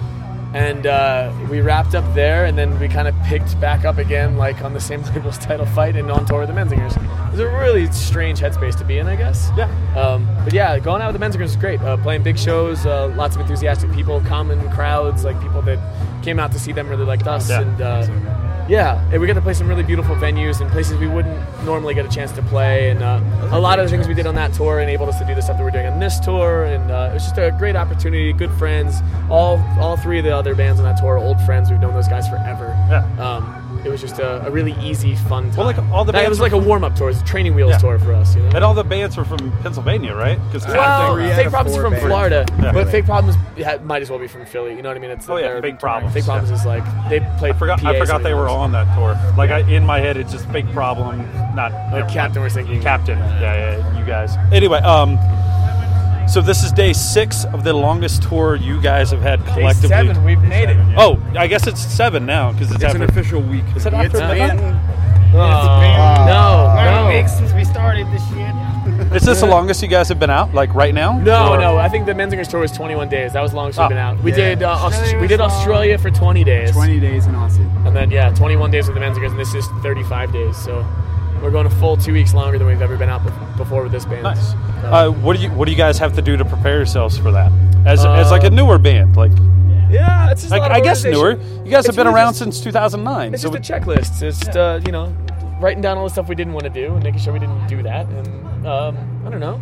[0.54, 4.36] and uh, we wrapped up there, and then we kind of picked back up again,
[4.36, 6.96] like on the same label's Title Fight, and on tour with the Menzingers.
[6.96, 9.50] It was a really strange headspace to be in, I guess.
[9.56, 9.64] Yeah.
[9.96, 11.80] Um, but yeah, going out with the Menzingers was great.
[11.82, 15.78] Uh, playing big shows, uh, lots of enthusiastic people, common crowds, like people that
[16.22, 17.60] came out to see them really liked us, Yeah.
[17.62, 18.06] and uh,
[18.68, 21.94] yeah, and we got to play some really beautiful venues and places we wouldn't normally
[21.94, 22.90] get a chance to play.
[22.90, 25.26] And uh, a lot of the things we did on that tour enabled us to
[25.26, 26.64] do the stuff that we're doing on this tour.
[26.64, 28.32] And uh, it was just a great opportunity.
[28.32, 29.02] Good friends.
[29.30, 31.70] All all three of the other bands on that tour are old friends.
[31.70, 32.68] We've known those guys forever.
[32.88, 33.04] Yeah.
[33.18, 35.56] Um, it was just a, a really easy, fun time.
[35.58, 37.08] Well, like, all the That- it was like a warm up tour.
[37.08, 37.78] It was a training wheels Yeah.
[37.78, 38.34] tour for us.
[38.34, 38.50] You know.
[38.54, 40.38] And all the bands were from Pennsylvania, right?
[40.50, 42.06] Because Well, three Fake Problems is from bands.
[42.06, 42.72] Florida, Yeah.
[42.72, 43.36] but Fake Problems
[43.84, 44.74] might as well be from Philly.
[44.74, 45.10] You know what I mean?
[45.10, 46.56] It's Oh, yeah, they're- Fake Problems, Fake Problems yeah.
[46.56, 47.54] is like they played.
[47.54, 47.84] I forgot.
[47.84, 49.16] I forgot they were on that tour.
[49.36, 51.18] Like I, in my head, it's just fake problem,
[51.54, 52.80] not Like Captain We're Sinking.
[52.82, 53.18] Captain.
[53.18, 54.36] Yeah, yeah, you guys.
[54.52, 55.18] Anyway, um,
[56.28, 59.88] so this is day six of the longest tour you guys have had Day collectively.
[59.88, 60.76] seven, we've made it.
[60.96, 63.64] Oh, I guess it's seven now because it's, It's an official week.
[63.76, 64.56] Is it after It's midnight?
[64.58, 64.80] been-
[65.34, 67.08] Uh, Oh, no, Thirty no.
[67.18, 69.14] weeks since we started this shit.
[69.16, 70.54] Is this the longest you guys have been out?
[70.54, 71.18] Like right now?
[71.18, 71.76] No, Or- no.
[71.76, 73.32] I think the Menzingers tour was 21 days.
[73.32, 74.22] That was the longest Oh, we've been out.
[74.22, 74.36] We yeah.
[74.36, 75.40] did uh, Aus- Australia we did.
[75.40, 77.66] Australia for 20 days, 20 days in Aussie.
[77.86, 80.56] and then yeah, 21 days with the Menzingers, and this is 35 days.
[80.56, 80.84] So
[81.44, 83.22] we're going a full two weeks longer than we've ever been out
[83.56, 84.22] before with this band.
[84.24, 84.54] Nice.
[84.54, 87.16] Uh, Uh, what do you What do you guys have to do to prepare yourselves
[87.18, 87.52] for that?
[87.86, 89.32] As, as like a Um, newer band, like
[89.90, 91.38] yeah, it's just a like lot of I guess newer.
[91.64, 93.34] You guys have been really around just- since 2009.
[93.34, 94.22] It's so just a checklist.
[94.22, 95.14] It's just uh, you know,
[95.60, 97.66] writing down all the stuff we didn't want to do and making sure we didn't
[97.68, 98.06] do that.
[98.08, 99.60] And um, I don't know.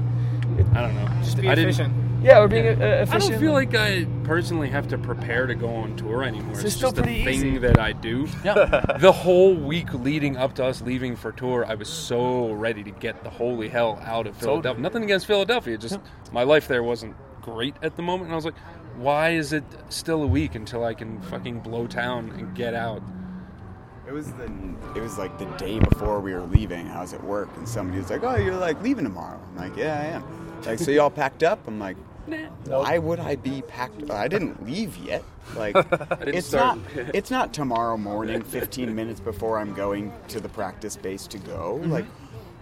[0.75, 1.09] I don't know.
[1.23, 1.93] Just be I didn't- efficient.
[2.23, 5.69] Yeah, we're being uh, I don't feel like I personally have to prepare to go
[5.69, 6.53] on tour anymore.
[6.53, 7.59] It's, It's still just a pretty thing easy.
[7.59, 8.29] that I do.
[8.45, 8.97] Yeah.
[9.01, 12.93] The whole week leading up to us leaving for tour, I was so ready to
[12.93, 14.81] get the holy hell out of Philadelphia.
[14.81, 15.99] Nothing against Philadelphia, just
[16.31, 18.59] my life there wasn't great at the moment, and I was like,
[18.97, 23.03] why is it still a week until I can fucking blow town and get out?
[24.07, 24.45] It was the
[24.95, 26.87] it was like the day before we were leaving.
[26.89, 29.77] I was at work and somebody was like, "Oh, you're like leaving tomorrow." I'm like,
[29.77, 31.67] "Yeah, I am." Like, so y'all packed up?
[31.67, 31.97] I'm like,
[32.67, 34.11] "Why would I be packed?
[34.11, 35.23] I didn't leave yet."
[35.57, 35.75] Like,
[36.23, 36.79] it's start.
[36.97, 41.39] not it's not tomorrow morning, 15 minutes before I'm going to the practice base to
[41.39, 41.81] go.
[41.85, 42.07] Like,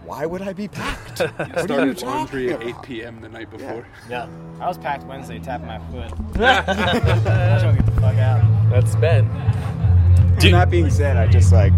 [0.03, 1.19] why would I be packed?
[1.19, 3.21] What are you Started laundry at 8 p.m.
[3.21, 3.85] the night before.
[4.09, 4.27] Yeah.
[4.59, 6.11] I was packed Wednesday, tapping my foot.
[6.39, 8.69] I was trying to get the fuck out.
[8.71, 9.27] That's Ben.
[10.39, 11.73] that being said, I just like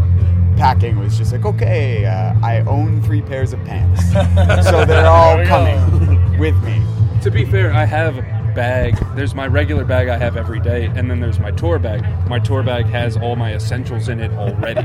[0.58, 5.36] packing was just like, okay, uh, I own three pairs of pants, so they're all
[5.36, 5.50] There we go.
[5.50, 6.82] coming with me.
[7.24, 8.22] To be fair, I have a
[8.54, 8.98] bag.
[9.16, 12.04] There's my regular bag I have every day, and then there's my tour bag.
[12.28, 14.82] My tour bag has all my essentials in it already.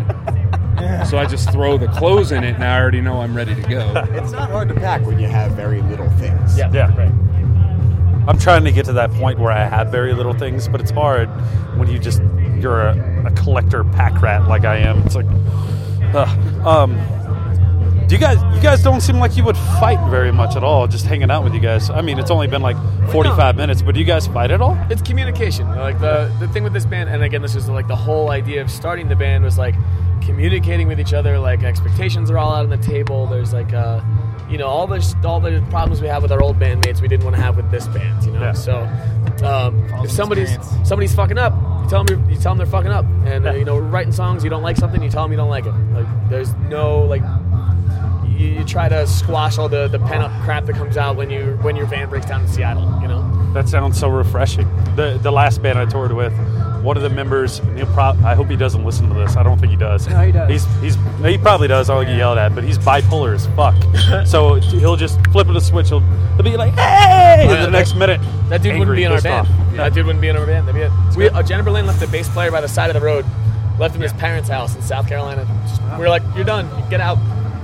[1.10, 3.62] so I just throw the clothes in it, and I already know I'm ready to
[3.62, 3.92] go.
[4.12, 6.56] It's not hard to pack when you have very little things.
[6.56, 6.70] Yeah.
[6.72, 6.96] Yeah.
[6.96, 7.12] Right.
[8.28, 10.92] I'm trying to get to that point where I have very little things, but it's
[10.92, 11.28] hard
[11.76, 12.22] when you just
[12.60, 15.02] you're a, a collector pack rat like I am.
[15.02, 15.26] It's like,
[16.14, 16.26] uh,
[16.64, 16.96] um,
[18.08, 20.86] do you guys you guys don't seem like you would fight very much at all?
[20.88, 21.90] Just hanging out with you guys.
[21.90, 22.76] I mean, it's only been like
[23.12, 24.76] 45 minutes, but do you guys fight at all?
[24.90, 25.68] It's communication.
[25.68, 28.62] Like the the thing with this band, and again, this is like the whole idea
[28.62, 29.74] of starting the band was like
[30.22, 31.38] communicating with each other.
[31.38, 33.26] Like expectations are all out on the table.
[33.26, 34.00] There's like uh,
[34.48, 37.24] you know, all the all the problems we have with our old bandmates, we didn't
[37.24, 38.24] want to have with this band.
[38.24, 38.52] You know, Yeah.
[38.52, 38.78] so
[39.44, 40.88] um, if somebody's experience.
[40.88, 41.52] somebody's fucking up,
[41.82, 44.42] you tell them you tell them they're fucking up, and uh, you know, writing songs
[44.44, 45.74] you don't like something, you tell them you don't like it.
[45.92, 47.22] Like there's no like.
[48.38, 51.28] You, you try to squash all the, the pent up crap that comes out when
[51.28, 52.84] you when your van breaks down in Seattle.
[53.02, 54.68] You know, That sounds so refreshing.
[54.94, 56.32] The the last band I toured with,
[56.82, 59.36] one of the members, and he'll I hope he doesn't listen to this.
[59.36, 60.06] I don't think he does.
[60.06, 60.48] No, he does.
[60.50, 61.90] He's he's he probably does.
[61.90, 63.74] I'll get yelled at, but he's bipolar as fuck.
[64.26, 65.88] so he'll just flip a switch.
[65.88, 68.20] He'll, he'll be like, "Hey!" and yeah, the next minute,
[68.50, 69.48] That dude angry, wouldn't be in our band.
[69.48, 69.76] off.
[69.76, 70.68] That dude wouldn't be in our band.
[70.68, 71.16] That'd be it.
[71.16, 73.24] We, uh, Jennifer Lynn left the bass player by the side of the road,
[73.80, 75.44] left him at his parents' house in South Carolina.
[75.66, 76.68] Just, we were like, "You're done.
[76.88, 77.18] Get out."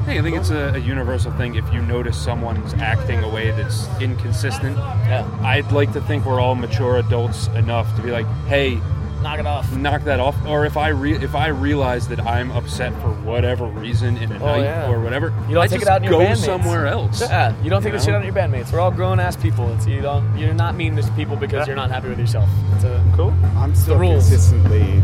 [0.05, 1.55] Hey, I think it's a, a universal thing.
[1.55, 5.27] If you notice someone's acting a way that's inconsistent, Yeah.
[5.43, 8.79] I'd like to think we're all mature adults enough to be like, hey,
[9.23, 9.73] Knock it off.
[9.75, 10.37] knock that off.
[10.47, 14.35] Or if I re- if I realize that I'm upset for whatever reason in a
[14.35, 14.91] Oh, night yeah.
[14.91, 16.45] or whatever, You don't I take just it out on your go bandmates.
[16.45, 17.23] somewhere else.
[17.23, 18.71] Yeah, you don't take You the shit out on your bandmates.
[18.71, 19.73] We're all grown ass people.
[19.73, 20.37] It's you don't.
[20.37, 22.51] You're not mean to people because you're not happy with yourself.
[22.75, 23.33] It's a Cool.
[23.57, 25.01] I'm still consistently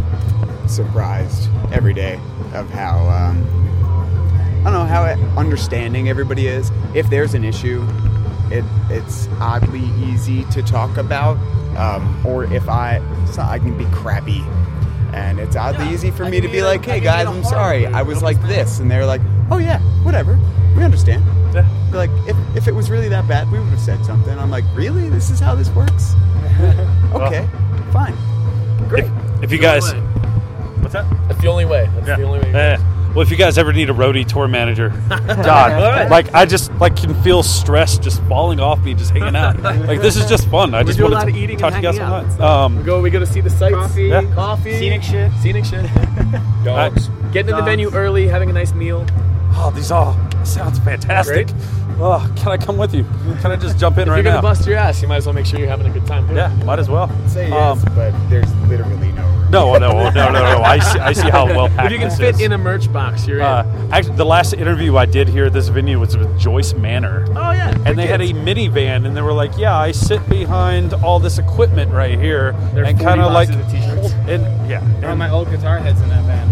[0.66, 2.20] surprised every day
[2.52, 3.42] of how um,
[4.60, 5.04] I don't know how
[5.38, 6.70] understanding everybody is.
[6.94, 7.82] If there's an issue,
[8.50, 11.36] it it's oddly easy to talk about.
[11.76, 13.00] Um, or if I,
[13.32, 14.42] so I can be crappy,
[15.14, 18.22] and it's oddly easy for me to be like, "Hey guys, I'm sorry, I was
[18.22, 20.38] like this," and they're like, "Oh yeah, whatever,
[20.76, 21.66] we understand." Yeah.
[21.90, 24.38] Be Like if, if it was really that bad, we would have said something.
[24.38, 25.08] I'm like, really?
[25.08, 26.14] This is how this works?
[27.14, 27.48] okay,
[27.92, 28.14] fine,
[28.88, 29.06] great.
[29.42, 29.94] If you guys,
[30.80, 31.06] what's that?
[31.28, 31.88] That's the only way.
[31.94, 32.16] That's Yeah.
[32.16, 32.52] the only way.
[33.10, 36.96] Well, if you guys ever need a roadie tour manager, God, like I just like
[36.96, 39.60] can feel stress just falling off me, just hanging out.
[39.62, 40.74] like this is just fun.
[40.74, 42.20] I We just do want to of eating talk and to you guys hanging all
[42.20, 42.38] out.
[42.38, 42.40] night.
[42.40, 43.00] Um, We go.
[43.00, 43.74] We go to see the sights.
[43.74, 44.04] Coffee.
[44.04, 44.22] Yeah.
[44.34, 44.78] Coffee.
[44.78, 45.32] Scenic shit.
[45.42, 45.84] Scenic shit.
[46.64, 47.08] Dogs.
[47.32, 49.04] Getting to the venue early, having a nice meal.
[49.54, 51.48] oh, these all sounds fantastic.
[51.48, 51.60] Great.
[52.02, 53.04] Oh, can I come with you?
[53.42, 54.16] Can I just jump in If right now?
[54.16, 54.40] you're gonna now?
[54.42, 56.26] bust your ass, you might as well make sure you're having a good time.
[56.28, 56.34] too.
[56.34, 57.08] Yeah, might as well.
[57.28, 59.29] Say yes, Um, but there's literally no room.
[59.50, 60.62] No, no, no, no, no.
[60.62, 60.98] I see.
[60.98, 62.40] I see how well packed If you can this fit is.
[62.40, 65.68] in a merch box, you're Uh, actually, the last interview I did here at this
[65.68, 67.26] venue was with Joyce Manor.
[67.30, 67.74] Oh yeah.
[67.84, 71.38] and they had a minivan, and they were like, "Yeah, I sit behind all this
[71.38, 74.12] equipment right here, They're and kind of like, boxes of t-shirts.
[74.28, 76.50] and yeah, and, my old guitar head's in that band.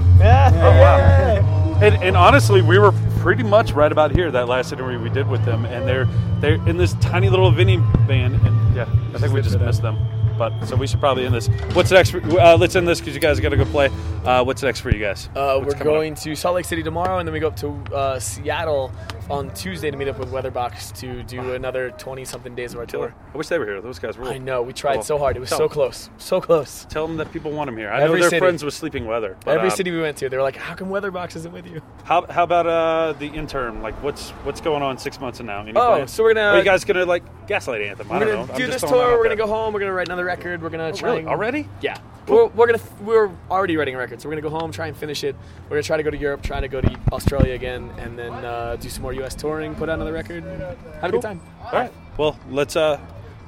[0.57, 4.99] oh wow, and, and honestly, we were pretty much right about here that last interview
[5.01, 6.09] we did with them, and they're
[6.41, 9.97] they're in this tiny little minivan, and yeah, I think we just missed them.
[10.39, 11.49] But so we should probably end this.
[11.75, 12.11] What's next?
[12.11, 13.91] For, uh, let's end this because you guys got to go play.
[14.25, 15.29] Uh, what's next for you guys?
[15.35, 15.85] Uh, we're coming up?
[15.85, 18.93] going to Salt Lake City tomorrow, and then we go up to uh, Seattle
[19.31, 22.87] on Tuesday to meet up with Weatherbox to do another 20 something days of our
[22.87, 23.15] tour.
[23.35, 23.81] I wish they were here.
[23.81, 24.27] Those guys were.
[24.27, 25.37] I know, we tried Well, so hard.
[25.37, 25.73] It was tell so them.
[25.75, 26.11] close.
[26.19, 26.87] So close.
[26.89, 27.91] Tell them that people want them here.
[27.91, 28.39] I Every know they're city.
[28.41, 29.37] friends with Sleeping Weather.
[29.45, 31.67] But, Every um, city we went to, they were like, how come Weatherbox isn't with
[31.67, 31.83] you?
[32.05, 33.83] How, how about uh, the intern?
[33.83, 35.61] Like, what's what's going on six months from now?
[35.63, 36.11] Any Oh, plans?
[36.13, 38.11] so we're gonna- Are you guys gonna like Gaslight Anthem?
[38.11, 38.53] I We're don't going know.
[38.55, 38.99] I'm do just this tour.
[39.11, 39.47] We're going to there.
[39.47, 39.73] go home.
[39.75, 40.63] We're going to write another record.
[40.63, 41.21] We're going to try really?
[41.21, 41.69] and- Already?
[41.81, 41.99] Yeah.
[42.29, 44.21] We're, we're going to, we're already writing a record.
[44.21, 45.35] So we're going to go home, try and finish it.
[45.65, 48.19] We're going to try to go to Europe, try to go to Australia again, and
[48.19, 49.35] then uh, do some more U.S.
[49.35, 50.61] touring, put out another record, and
[51.01, 51.41] have a good time.
[51.65, 51.93] All right.
[52.19, 52.77] Well, let's.
[52.77, 53.01] Uh,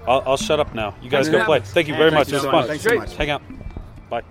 [0.09, 0.95] I'll, I'll shut up now.
[1.03, 1.61] You guys go for play.
[1.61, 2.29] Thank you Hey, very thank much.
[2.29, 2.61] you It was so fun.
[2.61, 2.69] much.
[2.69, 3.17] Thanks so much.
[3.17, 3.43] Hang out.
[4.09, 4.23] Bye.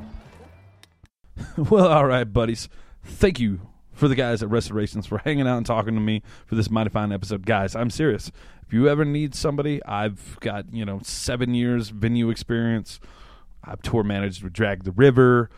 [1.70, 2.70] well, all right, buddies.
[3.04, 3.62] Thank you
[4.00, 6.90] for the guys at Restorations for hanging out and talking to me for this mighty
[6.90, 7.46] fine episode.
[7.46, 8.32] Guys, I'm serious.
[8.66, 13.00] If you ever need somebody, I've got, you know, seven years venue experience.
[13.64, 15.50] I've tour managed with Drag the River,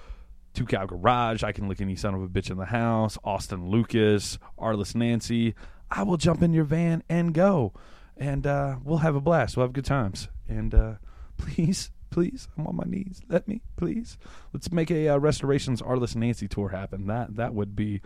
[0.53, 1.43] Two Cow Garage.
[1.43, 3.17] I can lick any son of a bitch in the house.
[3.23, 5.53] Austin Lucas, Arliss Nancy.
[5.91, 7.73] I will jump in your van and go.
[8.17, 9.55] And uh, we'll have a blast.
[9.55, 10.29] We'll have good times.
[10.49, 10.93] And uh,
[11.37, 13.21] please, please, I'm on my knees.
[13.29, 14.17] Let me, please.
[14.51, 17.05] Let's make a uh, Restorations Arliss Nancy tour happen.
[17.05, 18.01] That that would be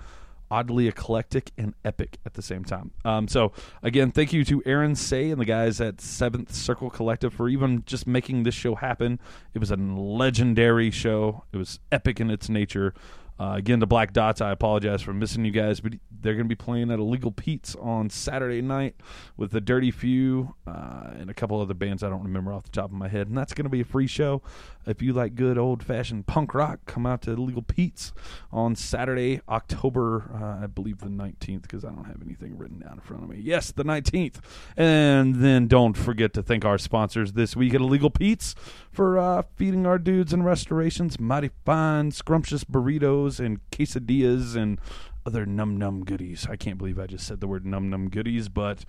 [0.50, 2.92] oddly eclectic and epic at the same time.
[3.04, 3.52] Um, so
[3.84, 7.84] again, thank you to Aaron Say and the guys at Seventh Circle Collective for even
[7.86, 9.20] just making this show happen.
[9.54, 11.44] It was a legendary show.
[11.52, 12.94] It was epic in its nature.
[13.38, 16.50] Uh, again, to Black Dots, I apologize for missing you guys, but they're going to
[16.50, 18.96] be playing at Illegal Pete's on Saturday night
[19.36, 22.70] with the Dirty Few uh, and a couple other bands I don't remember off the
[22.70, 23.28] top of my head.
[23.28, 24.42] And that's going to be a free show.
[24.88, 28.14] If you like good old fashioned punk rock, come out to Illegal Pete's
[28.52, 32.94] on Saturday, October, uh, I believe the 19th, because I don't have anything written down
[32.94, 33.40] in front of me.
[33.42, 34.36] Yes, the 19th.
[34.78, 38.56] And then don't forget to thank our sponsors this week at Illegal Pete's
[38.92, 44.80] for uh, feeding our dudes and restorations mighty fine, scrumptious burritos and quesadillas and
[45.26, 46.46] other num num goodies.
[46.50, 48.86] I can't believe I just said the word num num goodies, but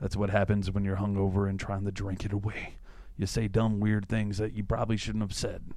[0.00, 2.74] that's what happens when you're hungover and trying to drink it away.
[3.16, 5.72] You say dumb, weird things that you probably shouldn't have said.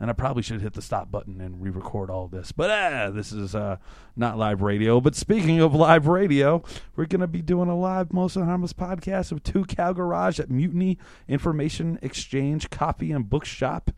[0.00, 2.52] And I probably should hit the stop button and re-record all this.
[2.52, 3.78] But ah, this is uh,
[4.14, 5.00] not live radio.
[5.00, 6.62] But speaking of live radio,
[6.94, 10.52] we're going to be doing a live Most Harmless podcast of Two Cow Garage at
[10.52, 13.90] Mutiny Information Exchange Coffee and Bookshop.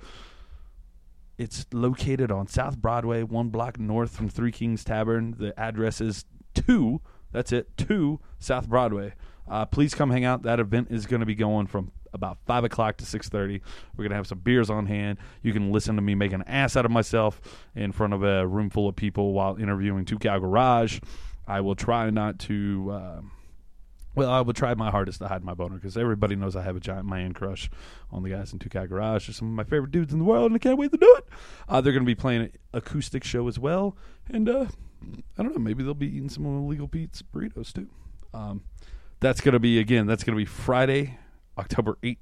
[1.41, 5.37] It's located on South Broadway, one block north from Three Kings Tavern.
[5.39, 7.01] The address is two.
[7.33, 9.15] That's it, two South Broadway.
[9.49, 10.43] Uh, please come hang out.
[10.43, 13.63] That event is going to be going from about five o'clock to six thirty.
[13.97, 15.17] We're gonna have some beers on hand.
[15.43, 17.41] You can listen to me make an ass out of myself
[17.75, 21.01] in front of a room full of people while interviewing Two Cow Garage.
[21.47, 22.91] I will try not to.
[22.93, 23.21] Uh,
[24.15, 26.77] well, I will try my hardest to hide my boner because everybody knows I have
[26.77, 27.71] a giant man crush
[28.11, 29.27] on the guys in Two Cow Garage.
[29.29, 31.15] They're some of my favorite dudes in the world, and I can't wait to do
[31.19, 31.29] it.
[31.69, 33.97] Uh, they're going to be playing an acoustic show as well,
[34.29, 34.67] and uh,
[35.39, 35.61] I don't know.
[35.61, 37.89] Maybe they'll be eating some illegal Pete's burritos too.
[38.35, 38.63] Um,
[39.21, 40.07] that's gonna be again.
[40.07, 41.19] That's gonna be Friday,
[41.59, 42.19] October eighth.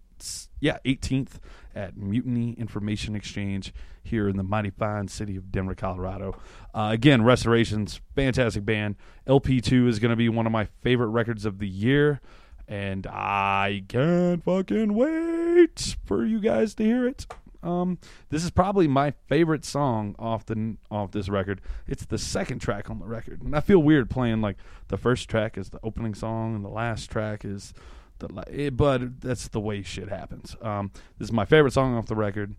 [0.60, 1.40] Yeah, eighteenth
[1.74, 6.36] at Mutiny Information Exchange here in the mighty fine city of Denver, Colorado.
[6.74, 8.96] Uh, again, Restorations, fantastic band.
[9.26, 12.20] LP two is gonna be one of my favorite records of the year,
[12.66, 17.26] and I can't fucking wait for you guys to hear it.
[17.62, 17.98] Um,
[18.30, 21.60] this is probably my favorite song off the off this record.
[21.86, 24.56] It's the second track on the record, and I feel weird playing like
[24.88, 27.74] the first track is the opening song and the last track is
[28.18, 28.28] the.
[28.50, 30.56] eh, But that's the way shit happens.
[30.62, 32.56] Um, this is my favorite song off the record.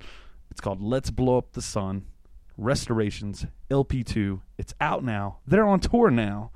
[0.52, 2.06] It's called "Let's Blow Up the Sun."
[2.58, 4.42] Restorations LP2.
[4.58, 5.38] It's out now.
[5.48, 6.52] They're on tour now.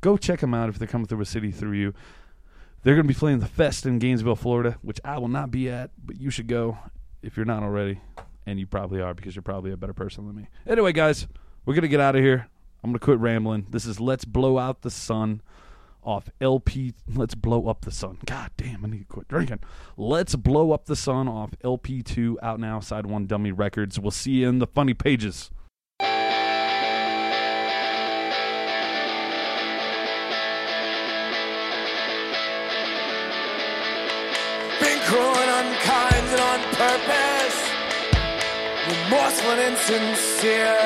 [0.00, 1.92] Go check them out if they're coming through a city through you.
[2.82, 5.68] They're going to be playing the Fest in Gainesville, Florida, which I will not be
[5.70, 6.78] at, but you should go
[7.22, 8.00] if you're not already.
[8.46, 10.48] And you probably are because you're probably a better person than me.
[10.66, 11.26] Anyway, guys,
[11.64, 12.48] we're going to get out of here.
[12.82, 13.66] I'm going to quit rambling.
[13.70, 15.40] This is Let's Blow Out the Sun
[16.04, 16.92] off LP.
[17.12, 18.18] Let's Blow Up the Sun.
[18.26, 19.60] God damn, I need to quit drinking.
[19.96, 23.98] Let's Blow Up the Sun off LP2 out now, Side 1 Dummy Records.
[23.98, 25.50] We'll see you in the funny pages.
[34.80, 37.58] Been cruel and unkind and on purpose,
[38.88, 40.76] remorseful and insincere.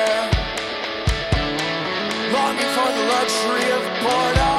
[2.31, 4.58] Longing for the luxury of boredom,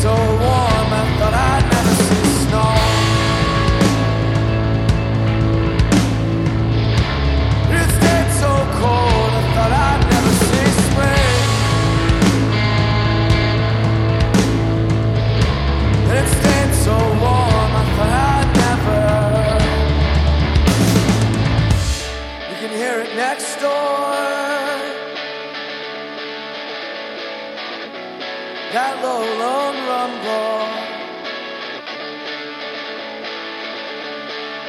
[0.00, 0.69] so warm,
[28.72, 30.62] That low, lone rumble.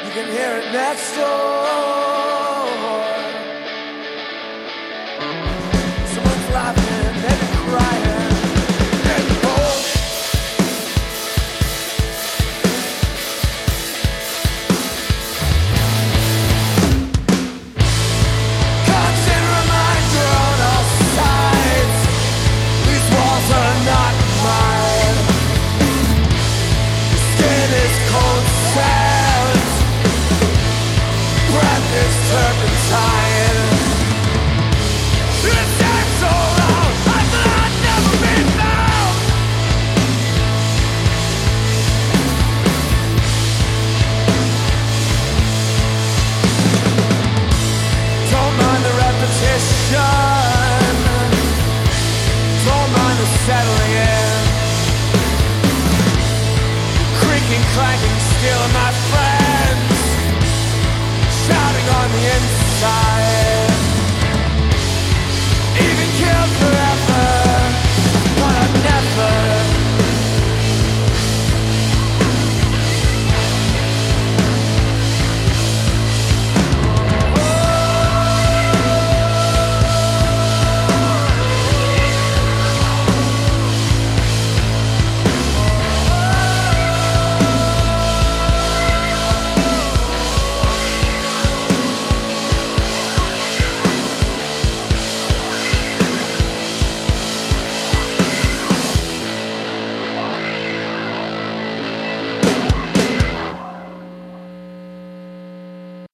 [0.03, 2.40] You can hear it next door.